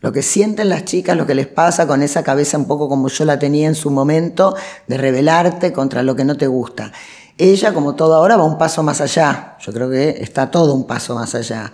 Lo 0.00 0.12
que 0.12 0.22
sienten 0.22 0.68
las 0.68 0.84
chicas, 0.84 1.16
lo 1.16 1.26
que 1.26 1.34
les 1.34 1.48
pasa 1.48 1.86
con 1.86 2.02
esa 2.02 2.22
cabeza 2.22 2.56
un 2.56 2.66
poco 2.66 2.88
como 2.88 3.08
yo 3.08 3.24
la 3.24 3.38
tenía 3.38 3.66
en 3.66 3.74
su 3.74 3.90
momento, 3.90 4.56
de 4.86 4.96
rebelarte 4.96 5.72
contra 5.72 6.02
lo 6.02 6.14
que 6.14 6.24
no 6.24 6.36
te 6.36 6.46
gusta. 6.46 6.92
Ella, 7.36 7.74
como 7.74 7.94
todo 7.94 8.14
ahora, 8.14 8.36
va 8.36 8.44
un 8.44 8.58
paso 8.58 8.82
más 8.82 9.00
allá. 9.00 9.56
Yo 9.60 9.72
creo 9.72 9.90
que 9.90 10.10
está 10.20 10.50
todo 10.50 10.72
un 10.72 10.86
paso 10.86 11.14
más 11.14 11.34
allá. 11.34 11.72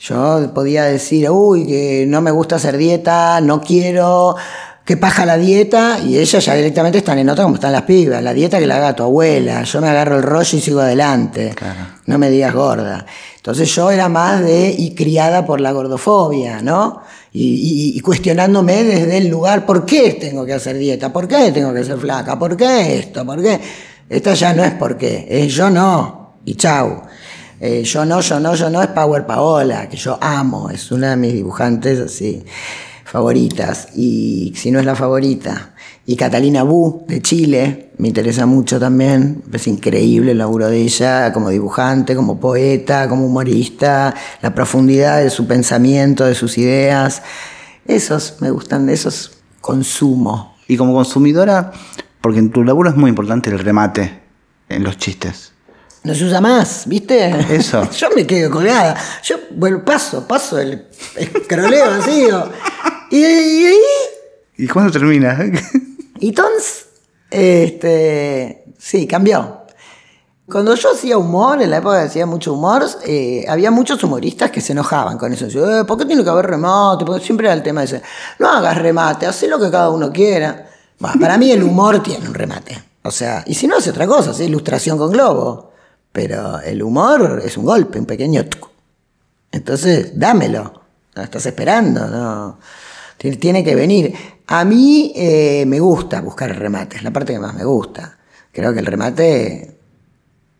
Yo 0.00 0.50
podía 0.54 0.84
decir, 0.84 1.28
uy, 1.28 1.66
que 1.66 2.06
no 2.08 2.22
me 2.22 2.30
gusta 2.30 2.56
hacer 2.56 2.78
dieta, 2.78 3.38
no 3.42 3.60
quiero, 3.60 4.34
que 4.82 4.96
paja 4.96 5.26
la 5.26 5.36
dieta, 5.36 5.98
y 5.98 6.16
ellas 6.16 6.42
ya 6.42 6.54
directamente 6.54 6.96
están 6.96 7.18
en 7.18 7.28
otra 7.28 7.44
como 7.44 7.56
están 7.56 7.72
las 7.72 7.82
pibas. 7.82 8.22
La 8.22 8.32
dieta 8.32 8.58
que 8.58 8.66
la 8.66 8.76
haga 8.76 8.96
tu 8.96 9.02
abuela, 9.02 9.62
yo 9.62 9.80
me 9.82 9.90
agarro 9.90 10.16
el 10.16 10.22
rollo 10.22 10.56
y 10.56 10.60
sigo 10.60 10.80
adelante. 10.80 11.54
No 12.06 12.16
me 12.16 12.30
digas 12.30 12.54
gorda. 12.54 13.04
Entonces 13.36 13.74
yo 13.74 13.90
era 13.90 14.08
más 14.08 14.40
de, 14.40 14.74
y 14.76 14.94
criada 14.94 15.44
por 15.44 15.60
la 15.60 15.70
gordofobia, 15.72 16.62
¿no? 16.62 17.02
Y, 17.32 17.92
y, 17.94 18.00
cuestionándome 18.00 18.82
desde 18.82 19.18
el 19.18 19.28
lugar, 19.28 19.66
¿por 19.66 19.84
qué 19.84 20.14
tengo 20.14 20.46
que 20.46 20.54
hacer 20.54 20.78
dieta? 20.78 21.12
¿Por 21.12 21.28
qué 21.28 21.52
tengo 21.52 21.74
que 21.74 21.84
ser 21.84 21.98
flaca? 21.98 22.38
¿Por 22.38 22.56
qué 22.56 22.98
esto? 22.98 23.24
¿Por 23.24 23.42
qué? 23.42 23.60
Esta 24.08 24.32
ya 24.32 24.54
no 24.54 24.64
es 24.64 24.72
porque, 24.72 25.26
es 25.30 25.54
yo 25.54 25.68
no, 25.70 26.36
y 26.44 26.54
chau. 26.54 27.02
Eh, 27.60 27.82
yo 27.84 28.06
no, 28.06 28.20
yo 28.22 28.40
no, 28.40 28.54
yo 28.54 28.70
no, 28.70 28.82
es 28.82 28.88
Power 28.88 29.26
Paola, 29.26 29.88
que 29.88 29.98
yo 29.98 30.18
amo, 30.20 30.70
es 30.70 30.90
una 30.90 31.10
de 31.10 31.16
mis 31.16 31.34
dibujantes 31.34 32.00
así 32.00 32.42
favoritas, 33.04 33.88
y 33.96 34.52
si 34.56 34.70
no 34.70 34.78
es 34.78 34.86
la 34.86 34.94
favorita. 34.94 35.74
Y 36.06 36.16
Catalina 36.16 36.62
Bu, 36.62 37.04
de 37.06 37.20
Chile, 37.20 37.90
me 37.98 38.08
interesa 38.08 38.46
mucho 38.46 38.80
también, 38.80 39.42
es 39.52 39.66
increíble 39.66 40.32
el 40.32 40.38
laburo 40.38 40.68
de 40.68 40.80
ella 40.80 41.32
como 41.32 41.50
dibujante, 41.50 42.16
como 42.16 42.40
poeta, 42.40 43.08
como 43.08 43.26
humorista, 43.26 44.14
la 44.40 44.54
profundidad 44.54 45.20
de 45.20 45.28
su 45.28 45.46
pensamiento, 45.46 46.24
de 46.24 46.34
sus 46.34 46.56
ideas. 46.56 47.22
Esos 47.84 48.36
me 48.40 48.50
gustan, 48.50 48.88
esos 48.88 49.32
consumo. 49.60 50.56
Y 50.66 50.76
como 50.76 50.94
consumidora, 50.94 51.72
porque 52.20 52.38
en 52.38 52.50
tu 52.50 52.64
laburo 52.64 52.90
es 52.90 52.96
muy 52.96 53.10
importante 53.10 53.50
el 53.50 53.58
remate 53.58 54.20
en 54.68 54.84
los 54.84 54.96
chistes. 54.96 55.52
No 56.02 56.14
se 56.14 56.24
usa 56.24 56.40
más, 56.40 56.84
¿viste? 56.86 57.54
Eso. 57.54 57.88
Yo 57.98 58.08
me 58.14 58.26
quedo 58.26 58.50
colgada. 58.50 58.96
Yo, 59.22 59.36
bueno, 59.50 59.84
paso, 59.84 60.26
paso 60.26 60.58
el 60.58 60.86
escroleo 61.16 61.90
así. 62.00 62.26
y, 63.10 63.24
y, 63.24 63.74
y, 64.56 64.68
cuándo 64.68 64.92
termina? 64.92 65.38
y 66.20 66.28
entonces, 66.28 66.86
este, 67.30 68.64
sí, 68.78 69.06
cambió. 69.06 69.58
Cuando 70.50 70.74
yo 70.74 70.90
hacía 70.92 71.16
humor, 71.16 71.62
en 71.62 71.70
la 71.70 71.76
época 71.76 72.00
que 72.00 72.08
hacía 72.08 72.26
mucho 72.26 72.54
humor, 72.54 72.84
eh, 73.04 73.44
había 73.48 73.70
muchos 73.70 74.02
humoristas 74.02 74.50
que 74.50 74.60
se 74.60 74.72
enojaban 74.72 75.16
con 75.16 75.32
eso. 75.32 75.46
Eh, 75.46 75.84
¿Por 75.84 75.96
qué 75.96 76.04
tiene 76.06 76.24
que 76.24 76.30
haber 76.30 76.46
remate? 76.46 77.04
Porque 77.04 77.24
siempre 77.24 77.46
era 77.46 77.54
el 77.54 77.62
tema 77.62 77.82
de 77.82 77.86
ese, 77.86 78.02
no 78.40 78.48
hagas 78.48 78.76
remate, 78.76 79.26
haz 79.26 79.40
lo 79.44 79.60
que 79.60 79.70
cada 79.70 79.90
uno 79.90 80.10
quiera 80.10 80.70
para 81.00 81.38
mí 81.38 81.50
el 81.50 81.62
humor 81.62 82.02
tiene 82.02 82.28
un 82.28 82.34
remate. 82.34 82.82
O 83.02 83.10
sea, 83.10 83.42
y 83.46 83.54
si 83.54 83.66
no 83.66 83.76
hace 83.76 83.90
otra 83.90 84.06
cosa, 84.06 84.32
es 84.32 84.40
ilustración 84.40 84.98
con 84.98 85.10
globo. 85.10 85.69
Pero 86.12 86.60
el 86.60 86.82
humor 86.82 87.42
es 87.44 87.56
un 87.56 87.64
golpe, 87.64 87.98
un 87.98 88.06
pequeño... 88.06 88.44
Entonces, 89.52 90.18
dámelo. 90.18 90.82
estás 91.16 91.46
esperando, 91.46 92.06
no. 92.06 92.58
Tiene 93.16 93.62
que 93.62 93.74
venir. 93.74 94.14
A 94.46 94.64
mí 94.64 95.12
eh, 95.14 95.64
me 95.66 95.78
gusta 95.78 96.20
buscar 96.20 96.56
remates, 96.58 96.98
es 96.98 97.04
la 97.04 97.12
parte 97.12 97.32
que 97.32 97.38
más 97.38 97.54
me 97.54 97.64
gusta. 97.64 98.18
Creo 98.52 98.72
que 98.72 98.80
el 98.80 98.86
remate 98.86 99.76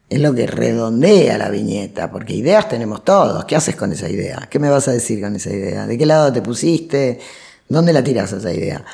es 0.08 0.20
lo 0.20 0.34
que 0.34 0.46
redondea 0.46 1.38
la 1.38 1.48
viñeta, 1.48 2.10
porque 2.10 2.34
ideas 2.34 2.68
tenemos 2.68 3.04
todos. 3.04 3.44
¿Qué 3.44 3.56
haces 3.56 3.76
con 3.76 3.92
esa 3.92 4.08
idea? 4.08 4.48
¿Qué 4.50 4.58
me 4.58 4.68
vas 4.68 4.88
a 4.88 4.92
decir 4.92 5.20
con 5.20 5.36
esa 5.36 5.50
idea? 5.50 5.86
¿De 5.86 5.96
qué 5.96 6.04
lado 6.04 6.32
te 6.32 6.42
pusiste? 6.42 7.20
¿Dónde 7.68 7.92
la 7.92 8.02
tiras 8.04 8.32
esa 8.32 8.52
idea? 8.52 8.84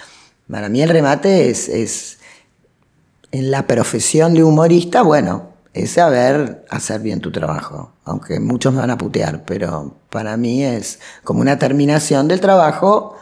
Para 0.50 0.68
mí 0.68 0.82
el 0.82 0.90
remate 0.90 1.50
es, 1.50 1.68
es, 1.68 2.18
en 3.32 3.50
la 3.50 3.66
profesión 3.66 4.34
de 4.34 4.44
humorista, 4.44 5.02
bueno, 5.02 5.55
es 5.76 5.92
saber 5.92 6.64
hacer 6.70 7.00
bien 7.02 7.20
tu 7.20 7.30
trabajo, 7.30 7.92
aunque 8.04 8.40
muchos 8.40 8.72
me 8.72 8.80
van 8.80 8.90
a 8.90 8.96
putear, 8.96 9.44
pero 9.44 9.94
para 10.08 10.36
mí 10.38 10.64
es 10.64 11.00
como 11.22 11.40
una 11.40 11.58
terminación 11.58 12.28
del 12.28 12.40
trabajo, 12.40 13.16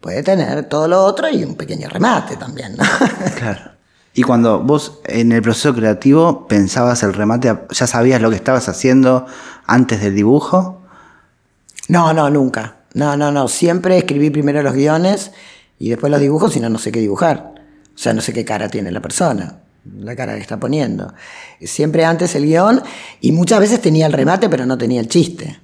puede 0.00 0.22
tener 0.22 0.68
todo 0.68 0.86
lo 0.86 1.02
otro 1.02 1.30
y 1.30 1.42
un 1.44 1.54
pequeño 1.54 1.88
remate 1.88 2.36
también. 2.36 2.76
¿no? 2.76 2.84
Claro. 3.38 3.72
Y 4.14 4.22
cuando 4.22 4.60
vos 4.60 5.00
en 5.06 5.32
el 5.32 5.40
proceso 5.40 5.74
creativo 5.74 6.46
pensabas 6.46 7.02
el 7.02 7.14
remate, 7.14 7.56
¿ya 7.70 7.86
sabías 7.86 8.20
lo 8.20 8.28
que 8.28 8.36
estabas 8.36 8.68
haciendo 8.68 9.24
antes 9.66 10.02
del 10.02 10.14
dibujo? 10.14 10.82
No, 11.88 12.12
no, 12.12 12.28
nunca. 12.28 12.76
No, 12.92 13.16
no, 13.16 13.32
no. 13.32 13.48
Siempre 13.48 13.96
escribí 13.96 14.28
primero 14.28 14.62
los 14.62 14.74
guiones 14.74 15.32
y 15.78 15.88
después 15.88 16.10
los 16.10 16.20
dibujos, 16.20 16.52
si 16.52 16.60
no, 16.60 16.68
no 16.68 16.78
sé 16.78 16.92
qué 16.92 17.00
dibujar. 17.00 17.54
O 17.94 17.98
sea, 17.98 18.12
no 18.12 18.20
sé 18.20 18.34
qué 18.34 18.44
cara 18.44 18.68
tiene 18.68 18.90
la 18.90 19.00
persona, 19.00 19.61
la 19.84 20.14
cara 20.16 20.34
que 20.34 20.40
está 20.40 20.58
poniendo. 20.58 21.12
Siempre 21.60 22.04
antes 22.04 22.34
el 22.34 22.46
guion 22.46 22.82
y 23.20 23.32
muchas 23.32 23.60
veces 23.60 23.80
tenía 23.80 24.06
el 24.06 24.12
remate, 24.12 24.48
pero 24.48 24.66
no 24.66 24.78
tenía 24.78 25.00
el 25.00 25.08
chiste. 25.08 25.58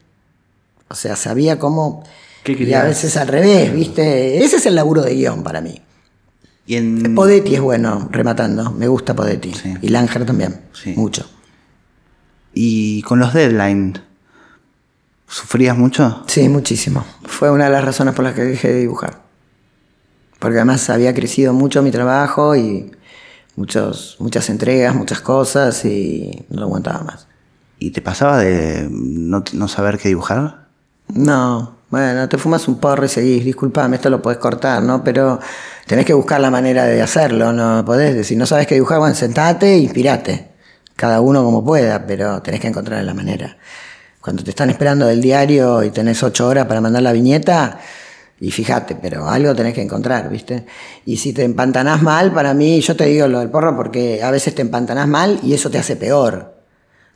O 0.88 0.94
sea, 0.94 1.16
sabía 1.16 1.59
cómo... 1.59 2.04
y 2.44 2.72
a 2.72 2.85
veces 2.85 3.16
al 3.16 3.28
revés, 3.28 3.72
¿viste? 3.72 4.42
Ese 4.42 4.57
es 4.57 4.66
el 4.66 4.74
laburo 4.74 5.02
de 5.02 5.14
guion 5.14 5.42
para 5.42 5.61
mí. 5.61 5.81
Y 6.66 6.76
en... 6.76 7.14
Podetti 7.14 7.54
es 7.54 7.61
bueno 7.61 8.09
rematando, 8.11 8.70
me 8.72 8.88
gusta 8.88 9.14
Podetti. 9.14 9.52
Y 9.81 9.88
Langer 9.88 10.26
también, 10.26 10.61
mucho. 10.96 11.28
¿Y 12.52 13.02
con 13.02 13.18
los 13.18 13.33
deadlines? 13.33 14.00
¿Sufrías 15.26 15.76
mucho? 15.76 16.24
Sí, 16.26 16.48
muchísimo. 16.48 17.04
Fue 17.24 17.50
una 17.50 17.64
de 17.64 17.70
las 17.70 17.85
razones 17.85 18.14
por 18.14 18.24
las 18.24 18.35
que 18.35 18.42
dejé 18.42 18.68
de 18.68 18.81
dibujar 18.81 19.28
porque 20.38 20.59
además 20.59 20.88
había 20.90 21.14
crecido 21.14 21.52
mucho 21.52 21.83
mi 21.83 21.90
trabajo 21.90 22.57
y 22.57 22.90
muchos, 23.58 24.16
muchas 24.20 24.48
entregas, 24.50 24.94
muchas 24.94 25.20
cosas 25.20 25.84
y 25.84 26.46
no 26.48 26.60
lo 26.60 26.66
aguantaba 26.66 27.02
más. 27.02 27.26
¿Y 27.80 27.90
te 27.90 28.00
pasaba 28.00 28.38
de 28.38 28.88
no, 28.90 29.68
saber 29.68 29.98
qué 29.98 30.08
dibujar? 30.08 30.68
No, 31.08 31.76
bueno, 31.90 32.28
te 32.28 32.38
fumas 32.38 32.68
un 32.68 32.78
porro 32.78 33.04
y 33.04 33.08
seguís, 33.08 33.44
disculpame, 33.44 33.96
esto 33.96 34.10
lo 34.10 34.22
puedes 34.22 34.38
cortar, 34.38 34.82
¿no? 34.82 35.02
Pero 35.02 35.40
tenés 35.86 36.04
que 36.04 36.14
buscar 36.14 36.40
la 36.40 36.50
manera 36.50 36.84
de 36.84 37.02
hacerlo, 37.02 37.52
no 37.52 37.84
podés 37.84 38.14
decir, 38.14 38.38
no 38.38 38.46
sabes 38.46 38.66
qué 38.66 38.76
dibujar, 38.76 39.00
bueno, 39.00 39.14
sentate 39.14 39.74
e 39.74 39.78
inspirate, 39.78 40.52
cada 40.94 41.20
uno 41.20 41.42
como 41.42 41.64
pueda, 41.64 42.06
pero 42.06 42.40
tenés 42.42 42.60
que 42.60 42.68
encontrar 42.68 43.02
la 43.02 43.14
manera. 43.14 43.56
Cuando 44.20 44.44
te 44.44 44.50
están 44.50 44.70
esperando 44.70 45.06
del 45.06 45.20
diario 45.20 45.82
y 45.82 45.90
tenés 45.90 46.22
ocho 46.22 46.46
horas 46.46 46.66
para 46.66 46.80
mandar 46.80 47.02
la 47.02 47.12
viñeta, 47.12 47.78
y 48.40 48.51
fíjate, 48.53 48.94
pero 48.94 49.29
algo 49.29 49.55
tenés 49.55 49.74
que 49.74 49.83
encontrar, 49.83 50.31
¿viste? 50.31 50.64
Y 51.05 51.16
si 51.16 51.33
te 51.33 51.42
empantanás 51.42 52.03
mal, 52.03 52.33
para 52.33 52.55
mí, 52.55 52.81
yo 52.81 52.94
te 52.94 53.07
digo 53.07 53.27
lo 53.27 53.40
del 53.40 53.51
porro 53.51 53.77
porque 53.77 54.22
a 54.22 54.31
veces 54.31 54.55
te 54.55 54.62
empantanás 54.62 55.09
mal 55.09 55.40
y 55.42 55.55
eso 55.55 55.70
te 55.70 55.79
hace 55.79 55.96
peor. 55.96 56.55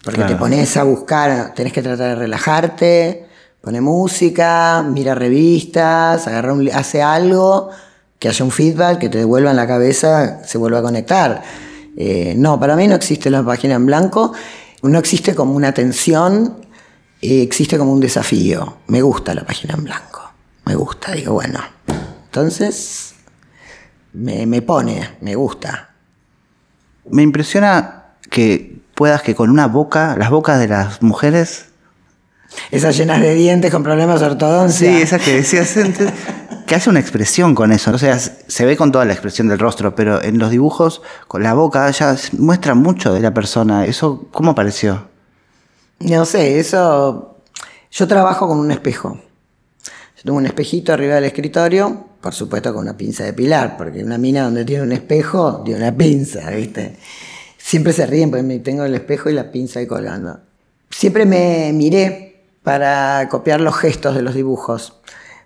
Porque 0.03 0.25
te 0.25 0.35
pones 0.35 0.77
a 0.77 0.83
buscar, 0.83 1.55
tenés 1.55 1.73
que 1.73 1.81
tratar 1.81 2.09
de 2.09 2.15
relajarte, 2.17 3.27
pone 3.61 3.81
música, 3.81 4.83
mira 4.83 5.15
revistas, 5.15 6.27
agarra 6.27 6.55
un, 6.55 6.69
hace 6.71 7.03
algo, 7.03 7.71
que 8.19 8.29
haya 8.29 8.45
un 8.45 8.51
feedback, 8.51 8.99
que 8.99 9.09
te 9.09 9.19
devuelva 9.19 9.51
en 9.51 9.57
la 9.57 9.69
cabeza, 9.69 10.43
se 10.45 10.59
vuelva 10.59 10.81
a 10.81 10.83
conectar. 10.83 11.43
Eh, 11.97 12.35
no, 12.37 12.59
para 12.59 12.75
mí 12.75 12.89
no 12.89 12.97
existe 12.97 13.31
la 13.31 13.45
página 13.45 13.77
en 13.77 13.87
blanco, 13.87 14.33
no 14.83 14.99
existe 14.99 15.37
como 15.37 15.55
una 15.55 15.73
tensión, 15.73 16.57
eh, 17.21 17.43
existe 17.43 17.79
como 17.79 17.93
un 17.93 18.01
desafío. 18.01 18.79
Me 18.89 19.03
gusta 19.03 19.35
la 19.35 19.47
página 19.47 19.75
en 19.75 19.85
blanco 19.85 20.22
me 20.65 20.75
gusta. 20.75 21.13
Digo, 21.13 21.35
bueno, 21.35 21.61
entonces 22.25 23.15
me, 24.13 24.63
pone, 24.63 25.17
me 25.21 25.35
gusta. 25.35 25.91
Me 27.11 27.23
impresiona 27.23 28.15
que 28.31 28.81
puedas 28.95 29.23
que 29.23 29.35
con 29.35 29.51
una 29.51 29.67
boca, 29.67 30.17
las 30.19 30.31
bocas 30.31 30.59
de 30.59 30.69
las 30.69 31.03
mujeres... 31.03 31.67
Esas 32.71 32.97
llenas 32.99 33.21
de 33.23 33.35
dientes 33.35 33.71
con 33.71 33.83
problemas 33.83 34.21
de 34.21 34.27
ortodoncia. 34.27 34.91
Sí, 34.91 35.03
esas 35.03 35.23
que 35.23 35.37
decías 35.37 35.75
antes. 35.79 36.11
que 36.67 36.75
hace 36.75 36.91
una 36.91 37.01
expresión 37.01 37.55
con 37.55 37.73
eso. 37.73 37.93
O 37.93 37.99
sea, 37.99 38.19
se 38.19 38.67
ve 38.67 38.77
con 38.77 38.93
toda 38.93 39.07
la 39.07 39.15
expresión 39.15 39.49
del 39.49 39.59
rostro, 39.59 39.95
pero 39.95 40.23
en 40.23 40.39
los 40.39 40.51
dibujos, 40.51 41.01
con 41.29 41.43
la 41.43 41.55
boca, 41.55 41.91
ya 41.91 42.15
muestra 42.39 42.75
mucho 42.75 43.15
de 43.15 43.21
la 43.21 43.33
persona. 43.33 43.87
¿Eso 43.87 44.29
cómo 44.33 44.55
pareció? 44.55 45.09
No 46.01 46.27
sé, 46.27 46.59
eso. 46.59 47.39
Yo 47.91 48.07
trabajo 48.07 48.47
con 48.49 48.59
un 48.59 48.71
espejo. 48.71 49.19
Yo 50.23 50.27
tengo 50.27 50.39
un 50.39 50.47
espejito 50.47 50.93
arriba 50.93 51.17
del 51.17 51.25
escritorio, 51.25 52.07
por 52.21 52.33
supuesto 52.33 52.73
con 52.73 52.83
una 52.83 52.97
pinza 52.97 53.25
de 53.25 53.33
pilar, 53.33 53.77
porque 53.77 54.05
una 54.05 54.19
mina 54.19 54.45
donde 54.45 54.65
tiene 54.65 54.85
un 54.85 54.93
espejo, 54.93 55.63
tiene 55.65 55.81
una 55.81 55.97
pinza, 55.97 56.49
¿viste? 56.51 56.95
Siempre 57.59 57.93
se 57.93 58.07
ríen 58.07 58.31
porque 58.31 58.61
tengo 58.61 58.85
el 58.85 58.95
espejo 58.95 59.31
y 59.31 59.33
la 59.33 59.51
pinza 59.51 59.81
ahí 59.81 59.89
colgando. 59.89 60.39
Siempre 60.91 61.27
me 61.27 61.73
miré 61.75 62.45
para 62.63 63.29
copiar 63.29 63.61
los 63.61 63.75
gestos 63.75 64.15
de 64.15 64.23
los 64.23 64.35
dibujos. 64.35 65.01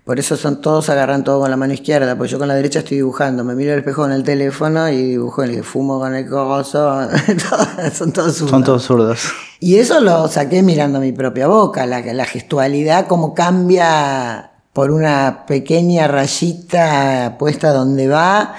Por 0.05 0.19
eso 0.19 0.37
son 0.37 0.61
todos 0.61 0.91
agarran 0.91 1.25
todo 1.25 1.41
con 1.41 1.51
la 1.51 1.57
mano 1.57 1.73
izquierda, 1.73 2.15
porque 2.15 2.33
yo 2.33 2.39
con 2.39 2.49
la 2.49 2.55
derecha 2.55 2.81
estoy 2.81 2.99
dibujando. 2.99 3.45
Me 3.45 3.55
miro 3.55 3.73
el 3.73 3.79
espejo 3.79 4.05
en 4.05 4.13
el 4.13 4.25
teléfono 4.25 4.91
y 4.91 5.03
dibujo 5.03 5.43
y 5.47 5.63
fumo 5.63 5.99
con 6.01 6.15
el 6.15 6.29
cogozo. 6.29 7.09
son 7.95 8.13
todos 8.13 8.37
zurdos. 8.37 8.51
Son 8.51 8.63
todos 8.63 8.83
zurdos. 8.83 9.21
Y 9.59 9.77
eso 9.77 10.01
lo 10.01 10.29
saqué 10.29 10.63
mirando 10.63 11.01
mi 11.01 11.13
propia 11.13 11.47
boca, 11.47 11.87
la, 11.87 12.03
la 12.03 12.27
gestualidad, 12.27 13.07
cómo 13.07 13.33
cambia 13.33 14.53
por 14.77 14.91
una 14.91 15.47
pequeña 15.47 16.07
rayita 16.07 17.37
puesta 17.39 17.73
donde 17.73 18.09
va, 18.09 18.53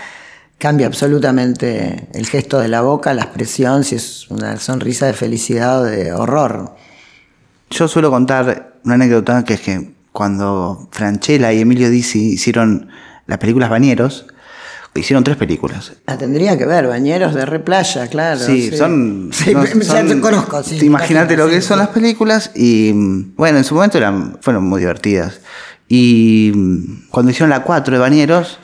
cambia 0.57 0.87
absolutamente 0.87 2.07
el 2.11 2.25
gesto 2.25 2.57
de 2.57 2.67
la 2.69 2.81
boca, 2.81 3.13
la 3.13 3.21
expresión, 3.21 3.83
si 3.83 3.97
es 3.97 4.27
una 4.31 4.57
sonrisa 4.57 5.05
de 5.05 5.13
felicidad 5.13 5.81
o 5.81 5.83
de 5.83 6.13
horror. 6.13 6.73
Yo 7.69 7.87
suelo 7.87 8.09
contar 8.09 8.79
una 8.83 8.95
anécdota 8.95 9.43
que 9.43 9.53
es 9.53 9.61
que 9.61 9.91
cuando 10.11 10.89
Franchella 10.89 11.53
y 11.53 11.61
Emilio 11.61 11.87
Dizzi 11.91 12.31
hicieron 12.31 12.89
las 13.27 13.37
películas 13.37 13.69
Bañeros, 13.69 14.25
hicieron 14.95 15.23
tres 15.23 15.37
películas. 15.37 15.93
La 16.07 16.17
tendría 16.17 16.57
que 16.57 16.65
ver, 16.65 16.87
Bañeros 16.87 17.35
de 17.35 17.45
Replaya, 17.45 18.07
claro. 18.07 18.39
Sí, 18.39 18.75
son. 18.75 19.29
Sí, 19.33 19.53
ya 19.83 20.03
te 20.03 20.19
conozco. 20.19 20.63
Sí, 20.63 20.83
imagínate 20.83 21.37
lo 21.37 21.47
que 21.47 21.61
son 21.61 21.77
las 21.77 21.89
películas 21.89 22.49
y, 22.55 22.91
bueno, 23.35 23.59
en 23.59 23.63
su 23.63 23.75
momento 23.75 23.99
eran, 23.99 24.39
fueron 24.41 24.63
muy 24.63 24.79
divertidas. 24.79 25.41
Y 25.87 26.51
cuando 27.09 27.31
hicieron 27.31 27.49
la 27.49 27.63
4 27.63 27.93
de 27.93 27.99
Bañeros, 27.99 28.59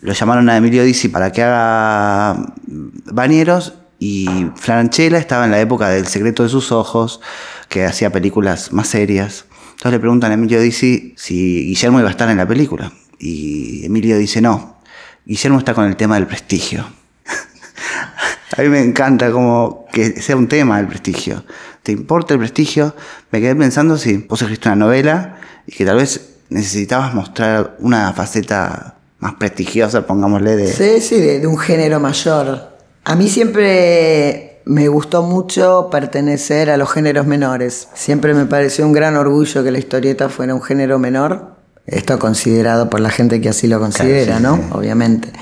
lo 0.00 0.12
llamaron 0.12 0.48
a 0.48 0.56
Emilio 0.56 0.84
Dizzi 0.84 1.08
para 1.08 1.32
que 1.32 1.42
haga 1.42 2.52
Bañeros 2.66 3.74
y 3.98 4.28
Franchella 4.54 5.18
estaba 5.18 5.44
en 5.44 5.50
la 5.50 5.60
época 5.60 5.88
del 5.88 6.06
secreto 6.06 6.42
de 6.44 6.48
sus 6.48 6.70
ojos, 6.70 7.20
que 7.68 7.84
hacía 7.84 8.10
películas 8.10 8.72
más 8.72 8.88
serias. 8.88 9.46
Entonces 9.70 9.92
le 9.92 10.00
preguntan 10.00 10.30
a 10.30 10.34
Emilio 10.34 10.60
Dizzi 10.60 11.14
si 11.16 11.66
Guillermo 11.66 12.00
iba 12.00 12.08
a 12.08 12.12
estar 12.12 12.28
en 12.28 12.36
la 12.36 12.46
película. 12.46 12.92
Y 13.18 13.84
Emilio 13.84 14.16
dice 14.16 14.40
no. 14.40 14.78
Guillermo 15.24 15.58
está 15.58 15.74
con 15.74 15.86
el 15.86 15.96
tema 15.96 16.14
del 16.14 16.26
prestigio. 16.26 16.86
a 18.56 18.62
mí 18.62 18.68
me 18.68 18.80
encanta 18.80 19.30
como 19.32 19.86
que 19.92 20.20
sea 20.22 20.36
un 20.36 20.48
tema 20.48 20.78
del 20.78 20.86
prestigio. 20.86 21.44
¿Te 21.82 21.92
importa 21.92 22.34
el 22.34 22.40
prestigio? 22.40 22.94
Me 23.30 23.40
quedé 23.40 23.56
pensando 23.56 23.98
si 23.98 24.18
vos 24.18 24.40
escribiste 24.40 24.68
una 24.68 24.76
novela 24.76 25.38
y 25.66 25.72
que 25.72 25.84
tal 25.84 25.96
vez 25.96 26.37
necesitabas 26.50 27.14
mostrar 27.14 27.76
una 27.80 28.12
faceta 28.12 28.96
más 29.18 29.34
prestigiosa, 29.34 30.06
pongámosle, 30.06 30.56
de... 30.56 30.72
Sí, 30.72 31.00
sí, 31.00 31.20
de, 31.20 31.40
de 31.40 31.46
un 31.46 31.58
género 31.58 32.00
mayor. 32.00 32.76
A 33.04 33.14
mí 33.16 33.28
siempre 33.28 34.60
me 34.64 34.86
gustó 34.88 35.22
mucho 35.22 35.88
pertenecer 35.90 36.68
a 36.68 36.76
los 36.76 36.92
géneros 36.92 37.26
menores. 37.26 37.88
Siempre 37.94 38.34
me 38.34 38.44
pareció 38.44 38.86
un 38.86 38.92
gran 38.92 39.16
orgullo 39.16 39.64
que 39.64 39.70
la 39.70 39.78
historieta 39.78 40.28
fuera 40.28 40.54
un 40.54 40.62
género 40.62 40.98
menor. 40.98 41.56
Esto 41.86 42.18
considerado 42.18 42.90
por 42.90 43.00
la 43.00 43.08
gente 43.08 43.40
que 43.40 43.48
así 43.48 43.66
lo 43.66 43.80
considera, 43.80 44.40
¿no? 44.40 44.60
Obviamente. 44.72 45.32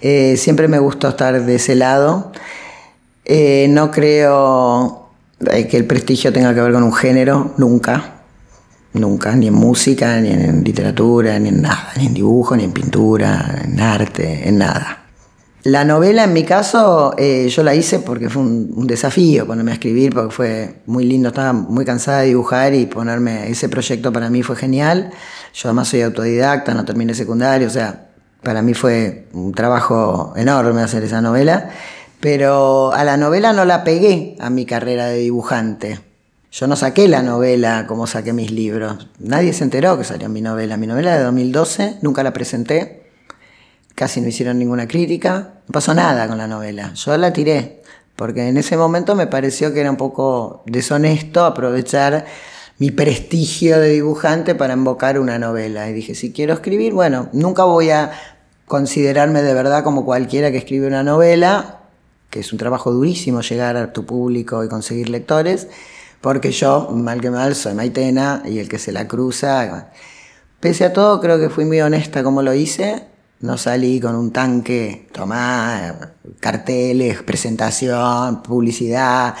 Eh, 0.00 0.36
siempre 0.36 0.68
me 0.68 0.78
gustó 0.78 1.08
estar 1.08 1.44
de 1.44 1.54
ese 1.56 1.74
lado. 1.74 2.30
Eh, 3.24 3.66
no 3.70 3.90
creo 3.90 5.08
eh, 5.50 5.66
que 5.66 5.76
el 5.76 5.86
prestigio 5.86 6.32
tenga 6.32 6.54
que 6.54 6.60
ver 6.60 6.72
con 6.72 6.84
un 6.84 6.92
género, 6.92 7.54
nunca. 7.56 8.19
Nunca, 8.92 9.36
ni 9.36 9.46
en 9.46 9.54
música, 9.54 10.20
ni 10.20 10.30
en 10.30 10.64
literatura, 10.64 11.38
ni 11.38 11.50
en 11.50 11.62
nada, 11.62 11.92
ni 11.96 12.06
en 12.06 12.14
dibujo, 12.14 12.56
ni 12.56 12.64
en 12.64 12.72
pintura, 12.72 13.62
en 13.64 13.80
arte, 13.80 14.48
en 14.48 14.58
nada. 14.58 15.00
La 15.62 15.84
novela, 15.84 16.24
en 16.24 16.32
mi 16.32 16.44
caso, 16.44 17.14
eh, 17.18 17.48
yo 17.50 17.62
la 17.62 17.74
hice 17.74 17.98
porque 17.98 18.30
fue 18.30 18.40
un, 18.42 18.86
desafío 18.86 19.46
ponerme 19.46 19.72
a 19.72 19.74
escribir, 19.74 20.14
porque 20.14 20.34
fue 20.34 20.74
muy 20.86 21.04
lindo, 21.04 21.28
estaba 21.28 21.52
muy 21.52 21.84
cansada 21.84 22.20
de 22.20 22.28
dibujar 22.28 22.72
y 22.72 22.86
ponerme, 22.86 23.50
ese 23.50 23.68
proyecto 23.68 24.10
para 24.10 24.30
mí 24.30 24.42
fue 24.42 24.56
genial. 24.56 25.10
Yo 25.52 25.68
además 25.68 25.88
soy 25.88 26.00
autodidacta, 26.00 26.72
no 26.72 26.86
terminé 26.86 27.14
secundario, 27.14 27.66
o 27.66 27.70
sea, 27.70 28.08
para 28.42 28.62
mí 28.62 28.72
fue 28.72 29.28
un 29.34 29.52
trabajo 29.52 30.32
enorme 30.34 30.80
hacer 30.80 31.04
esa 31.04 31.20
novela, 31.20 31.68
pero 32.20 32.92
a 32.94 33.04
la 33.04 33.18
novela 33.18 33.52
no 33.52 33.66
la 33.66 33.84
pegué 33.84 34.36
a 34.40 34.48
mi 34.48 34.64
carrera 34.64 35.06
de 35.06 35.18
dibujante. 35.18 36.09
Yo 36.50 36.66
no 36.66 36.76
saqué 36.76 37.08
la 37.08 37.22
novela 37.22 37.86
como 37.86 38.06
saqué 38.06 38.32
mis 38.32 38.50
libros. 38.50 39.08
Nadie 39.18 39.52
se 39.52 39.64
enteró 39.64 39.96
que 39.96 40.04
salió 40.04 40.28
mi 40.28 40.40
novela. 40.40 40.76
Mi 40.76 40.86
novela 40.86 41.16
de 41.16 41.22
2012, 41.24 41.98
nunca 42.02 42.22
la 42.22 42.32
presenté 42.32 43.00
casi 44.00 44.22
no 44.22 44.28
hicieron 44.28 44.58
ninguna 44.58 44.88
crítica, 44.88 45.56
no 45.66 45.72
pasó 45.72 45.92
nada 45.92 46.26
con 46.26 46.38
la 46.38 46.46
novela. 46.46 46.94
Yo 46.94 47.14
la 47.18 47.34
tiré, 47.34 47.82
porque 48.16 48.48
en 48.48 48.56
ese 48.56 48.78
momento 48.78 49.14
me 49.14 49.26
pareció 49.26 49.74
que 49.74 49.80
era 49.80 49.90
un 49.90 49.98
poco 49.98 50.62
deshonesto 50.64 51.44
aprovechar 51.44 52.24
mi 52.78 52.90
prestigio 52.92 53.78
de 53.78 53.90
dibujante 53.90 54.54
para 54.54 54.72
invocar 54.72 55.18
una 55.18 55.38
novela. 55.38 55.90
Y 55.90 55.92
dije, 55.92 56.14
si 56.14 56.32
quiero 56.32 56.54
escribir, 56.54 56.94
bueno, 56.94 57.28
nunca 57.34 57.64
voy 57.64 57.90
a 57.90 58.12
considerarme 58.66 59.42
de 59.42 59.52
verdad 59.52 59.84
como 59.84 60.06
cualquiera 60.06 60.50
que 60.50 60.56
escribe 60.56 60.86
una 60.86 61.02
novela, 61.02 61.80
que 62.30 62.40
es 62.40 62.52
un 62.54 62.58
trabajo 62.58 62.92
durísimo 62.92 63.42
llegar 63.42 63.76
a 63.76 63.92
tu 63.92 64.06
público 64.06 64.64
y 64.64 64.68
conseguir 64.68 65.10
lectores, 65.10 65.68
porque 66.20 66.52
yo, 66.52 66.90
mal 66.90 67.20
que 67.20 67.30
mal, 67.30 67.54
soy 67.54 67.74
Maitena 67.74 68.42
y 68.44 68.58
el 68.58 68.68
que 68.68 68.78
se 68.78 68.92
la 68.92 69.08
cruza. 69.08 69.90
Pese 70.60 70.84
a 70.84 70.92
todo, 70.92 71.20
creo 71.20 71.38
que 71.38 71.48
fui 71.48 71.64
muy 71.64 71.80
honesta 71.80 72.22
como 72.22 72.42
lo 72.42 72.54
hice 72.54 73.10
no 73.40 73.56
salí 73.56 74.00
con 74.00 74.14
un 74.16 74.32
tanque, 74.32 75.08
tomá, 75.12 76.12
carteles, 76.40 77.22
presentación, 77.22 78.42
publicidad. 78.42 79.34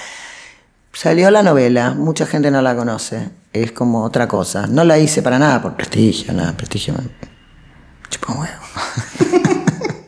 Salió 0.92 1.30
la 1.30 1.42
novela, 1.42 1.92
mucha 1.92 2.26
gente 2.26 2.50
no 2.50 2.62
la 2.62 2.74
conoce, 2.74 3.30
es 3.52 3.72
como 3.72 4.02
otra 4.02 4.26
cosa. 4.26 4.66
No 4.66 4.84
la 4.84 4.98
hice 4.98 5.22
para 5.22 5.38
nada 5.38 5.60
por 5.60 5.76
prestigio, 5.76 6.32
nada, 6.32 6.56
prestigio. 6.56 6.94
Chupa 8.08 8.32
huevo. 8.32 8.62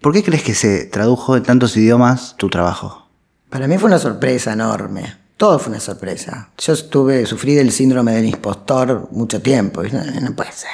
¿Por 0.00 0.12
qué 0.12 0.24
crees 0.24 0.42
que 0.42 0.54
se 0.54 0.84
tradujo 0.84 1.36
en 1.36 1.44
tantos 1.44 1.76
idiomas 1.76 2.36
tu 2.36 2.50
trabajo? 2.50 3.08
Para 3.50 3.68
mí 3.68 3.78
fue 3.78 3.86
una 3.86 4.00
sorpresa 4.00 4.52
enorme. 4.52 5.23
Todo 5.44 5.58
fue 5.58 5.72
una 5.72 5.80
sorpresa. 5.80 6.48
Yo 6.56 6.72
estuve, 6.72 7.26
sufrí 7.26 7.54
del 7.54 7.70
síndrome 7.70 8.12
del 8.12 8.24
impostor 8.24 9.08
mucho 9.10 9.42
tiempo. 9.42 9.82
no 9.82 10.34
puede 10.34 10.52
ser. 10.52 10.70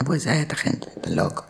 No 0.00 0.06
puede 0.06 0.18
ser 0.18 0.38
esta 0.38 0.56
gente, 0.56 0.88
está 0.96 1.10
loco. 1.10 1.44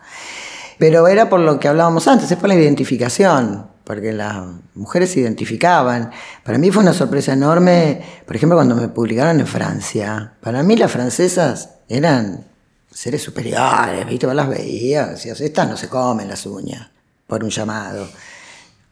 Pero 0.77 1.07
era 1.07 1.29
por 1.29 1.39
lo 1.39 1.57
que 1.57 1.69
hablábamos 1.69 2.05
antes, 2.09 2.29
es 2.29 2.37
por 2.37 2.49
la 2.49 2.55
identificación, 2.55 3.65
porque 3.85 4.11
las 4.11 4.43
mujeres 4.73 5.09
se 5.09 5.21
identificaban. 5.21 6.11
Para 6.43 6.57
mí 6.57 6.69
fue 6.69 6.83
una 6.83 6.91
sorpresa 6.91 7.31
enorme, 7.31 8.03
por 8.25 8.35
ejemplo, 8.35 8.57
cuando 8.57 8.75
me 8.75 8.89
publicaron 8.89 9.39
en 9.39 9.47
Francia. 9.47 10.33
Para 10.41 10.61
mí 10.61 10.75
las 10.75 10.91
francesas 10.91 11.75
eran 11.87 12.45
seres 12.91 13.23
superiores, 13.23 14.05
¿viste? 14.05 14.27
Las 14.33 14.49
veías, 14.49 15.11
decías, 15.11 15.39
estas 15.39 15.69
no 15.69 15.77
se 15.77 15.87
comen 15.87 16.27
las 16.27 16.45
uñas 16.45 16.89
por 17.25 17.41
un 17.41 17.51
llamado. 17.51 18.05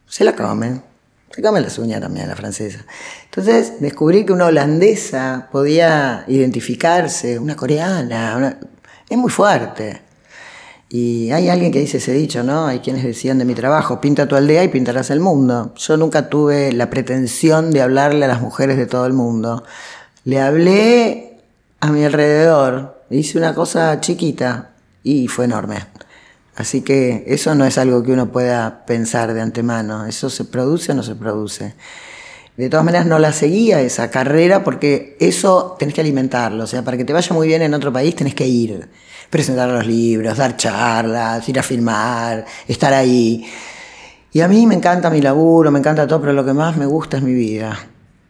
Se 0.08 0.24
la 0.24 0.34
comen, 0.34 0.82
comen 1.42 1.62
las 1.62 1.78
uñas 1.78 2.00
también 2.00 2.28
la 2.28 2.36
francesa. 2.36 2.84
Entonces 3.24 3.80
descubrí 3.80 4.24
que 4.24 4.32
una 4.32 4.46
holandesa 4.46 5.48
podía 5.50 6.24
identificarse, 6.28 7.38
una 7.38 7.56
coreana, 7.56 8.58
es 9.08 9.18
muy 9.18 9.30
fuerte. 9.30 10.02
Y 10.88 11.32
hay 11.32 11.48
alguien 11.48 11.72
que 11.72 11.80
dice 11.80 11.96
ese 11.96 12.12
dicho, 12.12 12.44
¿no? 12.44 12.66
Hay 12.66 12.78
quienes 12.78 13.02
decían 13.02 13.38
de 13.38 13.44
mi 13.44 13.54
trabajo, 13.54 14.00
pinta 14.00 14.28
tu 14.28 14.36
aldea 14.36 14.62
y 14.62 14.68
pintarás 14.68 15.10
el 15.10 15.18
mundo. 15.18 15.74
Yo 15.76 15.96
nunca 15.96 16.28
tuve 16.28 16.72
la 16.72 16.88
pretensión 16.88 17.72
de 17.72 17.82
hablarle 17.82 18.24
a 18.26 18.28
las 18.28 18.40
mujeres 18.40 18.76
de 18.76 18.86
todo 18.86 19.06
el 19.06 19.12
mundo. 19.12 19.64
Le 20.24 20.40
hablé 20.40 21.38
a 21.80 21.90
mi 21.90 22.04
alrededor, 22.04 23.02
hice 23.10 23.38
una 23.38 23.54
cosa 23.54 24.00
chiquita 24.00 24.70
y 25.02 25.26
fue 25.26 25.46
enorme. 25.46 25.78
Así 26.56 26.82
que 26.82 27.24
eso 27.26 27.54
no 27.54 27.64
es 27.64 27.78
algo 27.78 28.02
que 28.02 28.12
uno 28.12 28.30
pueda 28.30 28.86
pensar 28.86 29.34
de 29.34 29.40
antemano, 29.40 30.06
eso 30.06 30.30
se 30.30 30.44
produce 30.44 30.92
o 30.92 30.94
no 30.94 31.02
se 31.02 31.16
produce. 31.16 31.74
De 32.56 32.68
todas 32.68 32.84
maneras, 32.84 33.06
no 33.06 33.18
la 33.18 33.32
seguía 33.32 33.80
esa 33.80 34.10
carrera 34.10 34.62
porque 34.62 35.16
eso 35.18 35.74
tenés 35.76 35.94
que 35.94 36.00
alimentarlo. 36.00 36.62
O 36.62 36.66
sea, 36.68 36.82
para 36.82 36.96
que 36.96 37.04
te 37.04 37.12
vaya 37.12 37.34
muy 37.34 37.48
bien 37.48 37.62
en 37.62 37.74
otro 37.74 37.92
país 37.92 38.14
tenés 38.14 38.36
que 38.36 38.46
ir, 38.46 38.88
presentar 39.28 39.68
los 39.68 39.84
libros, 39.84 40.36
dar 40.36 40.56
charlas, 40.56 41.48
ir 41.48 41.58
a 41.58 41.64
filmar, 41.64 42.44
estar 42.68 42.92
ahí. 42.92 43.44
Y 44.32 44.40
a 44.40 44.46
mí 44.46 44.66
me 44.68 44.76
encanta 44.76 45.10
mi 45.10 45.20
laburo, 45.20 45.72
me 45.72 45.80
encanta 45.80 46.06
todo, 46.06 46.20
pero 46.20 46.32
lo 46.32 46.44
que 46.44 46.52
más 46.52 46.76
me 46.76 46.86
gusta 46.86 47.16
es 47.16 47.24
mi 47.24 47.34
vida. 47.34 47.76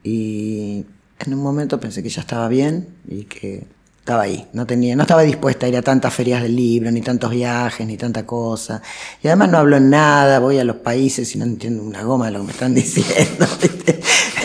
Y 0.02 0.86
en 1.18 1.34
un 1.34 1.42
momento 1.42 1.78
pensé 1.78 2.02
que 2.02 2.08
ya 2.08 2.22
estaba 2.22 2.48
bien 2.48 2.88
y 3.06 3.24
que 3.24 3.66
estaba 4.04 4.24
ahí, 4.24 4.46
no 4.52 4.66
tenía, 4.66 4.94
no 4.94 5.04
estaba 5.04 5.22
dispuesta 5.22 5.64
a 5.64 5.68
ir 5.70 5.78
a 5.78 5.80
tantas 5.80 6.12
ferias 6.12 6.42
del 6.42 6.54
libro, 6.54 6.90
ni 6.90 7.00
tantos 7.00 7.30
viajes, 7.30 7.86
ni 7.86 7.96
tanta 7.96 8.26
cosa. 8.26 8.82
Y 9.22 9.28
además 9.28 9.48
no 9.48 9.56
hablo 9.56 9.80
nada, 9.80 10.40
voy 10.40 10.58
a 10.58 10.64
los 10.64 10.76
países 10.76 11.34
y 11.34 11.38
no 11.38 11.46
entiendo 11.46 11.82
una 11.82 12.02
goma 12.02 12.26
de 12.26 12.32
lo 12.32 12.40
que 12.40 12.44
me 12.44 12.52
están 12.52 12.74
diciendo. 12.74 13.46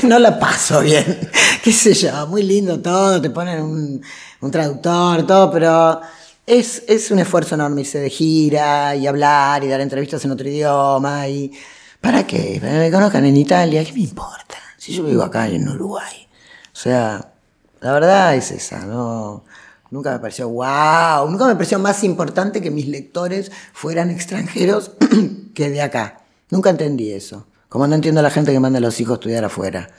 No 0.04 0.17
la 0.17 0.39
paso 0.39 0.80
bien. 0.80 1.30
qué 1.62 1.74
sé 1.74 1.93
yo, 1.93 2.26
muy 2.28 2.43
lindo 2.43 2.80
todo, 2.80 3.19
te 3.19 3.32
ponen 3.32 3.62
un, 3.62 4.02
un 4.39 4.50
traductor, 4.50 5.28
todo, 5.28 5.52
pero 5.52 6.00
es, 6.45 6.84
es, 6.88 7.12
un 7.12 7.19
esfuerzo 7.19 7.56
enorme 7.56 7.82
irse 7.82 8.00
de 8.00 8.10
gira 8.10 8.95
y 8.95 9.08
hablar 9.08 9.62
y 9.65 9.67
dar 9.67 9.82
entrevistas 9.82 10.24
en 10.24 10.32
otro 10.32 10.48
idioma. 10.48 11.28
y 11.28 11.52
¿Para 12.00 12.26
qué? 12.26 12.60
¿Para 12.62 12.76
que 12.76 12.80
me 12.80 12.91
conozcan 12.91 13.26
en 13.26 13.36
Italia? 13.36 13.84
¿Qué 13.84 13.91
me 13.91 14.00
importa? 14.00 14.56
Si 14.78 14.93
yo 14.93 15.04
vivo 15.04 15.22
acá 15.22 15.50
en 15.50 15.67
Uruguay. 15.67 16.30
O 16.72 16.78
sea, 16.78 17.34
la 17.82 17.94
verdad 17.94 18.36
es 18.36 18.52
esa, 18.52 18.86
¿no? 18.86 19.44
Nunca 19.92 20.12
me 20.12 20.20
pareció 20.20 20.50
wow, 20.50 21.30
nunca 21.30 21.48
me 21.48 21.56
pareció 21.56 21.80
más 21.80 22.04
importante 22.04 22.62
que 22.62 22.70
mis 22.70 22.88
lectores 22.88 23.52
fueran 23.74 24.12
extranjeros 24.12 24.92
que 25.54 25.70
de 25.70 25.82
acá. 25.82 26.22
Nunca 26.50 26.70
entendí 26.70 27.12
eso. 27.12 27.48
Como 27.70 27.88
no 27.88 27.96
entiendo 27.96 28.20
a 28.20 28.24
la 28.24 28.30
gente 28.30 28.52
que 28.52 28.60
manda 28.60 28.78
a 28.78 28.82
los 28.82 29.00
hijos 29.00 29.13
a 29.13 29.15
estudiar 29.15 29.46
afuera. 29.46 29.89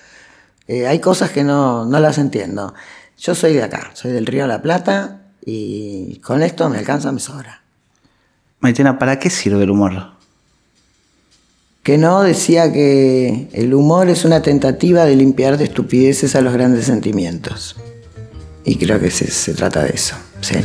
Eh, 0.67 0.87
hay 0.87 1.01
cosas 1.01 1.31
que 1.31 1.43
no, 1.43 1.85
no 1.87 1.99
las 1.99 2.19
entiendo. 2.19 2.75
Yo 3.19 3.35
soy 3.35 3.55
de 3.55 3.63
acá, 3.63 3.91
soy 3.95 4.13
del 4.13 4.27
Río 4.27 4.43
de 4.43 4.49
la 4.49 4.63
Plata 4.63 5.33
y 5.45 6.21
con 6.21 6.43
esto 6.43 6.69
me 6.69 6.79
alcanza, 6.79 7.13
me 7.13 7.21
sobra. 7.21 7.63
Maitena, 8.61 8.99
¿para 8.99 9.19
qué 9.19 9.31
sirve 9.31 9.65
el 9.65 9.71
humor? 9.71 10.20
Que 11.83 11.97
no 11.97 12.23
decía 12.23 12.73
que 12.73 13.49
el 13.53 13.73
humor 13.75 14.11
es 14.11 14.25
una 14.25 14.43
tentativa 14.43 15.05
de 15.07 15.17
limpiar 15.17 15.57
de 15.57 15.65
estupideces 15.65 16.37
a 16.37 16.43
los 16.43 16.53
grandes 16.53 16.85
sentimientos. 16.85 17.77
Y 18.65 18.77
creo 18.77 19.01
que 19.01 19.11
se, 19.11 19.31
se 19.31 19.55
trata 19.55 19.85
de 19.85 19.91
eso, 19.91 20.15
sí. 20.41 20.57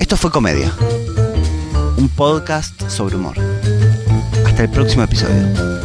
Esto 0.00 0.16
fue 0.16 0.32
Comedia, 0.32 0.74
un 1.96 2.08
podcast 2.08 2.88
sobre 2.88 3.14
humor. 3.14 3.36
Hasta 4.44 4.64
el 4.64 4.70
próximo 4.70 5.04
episodio. 5.04 5.79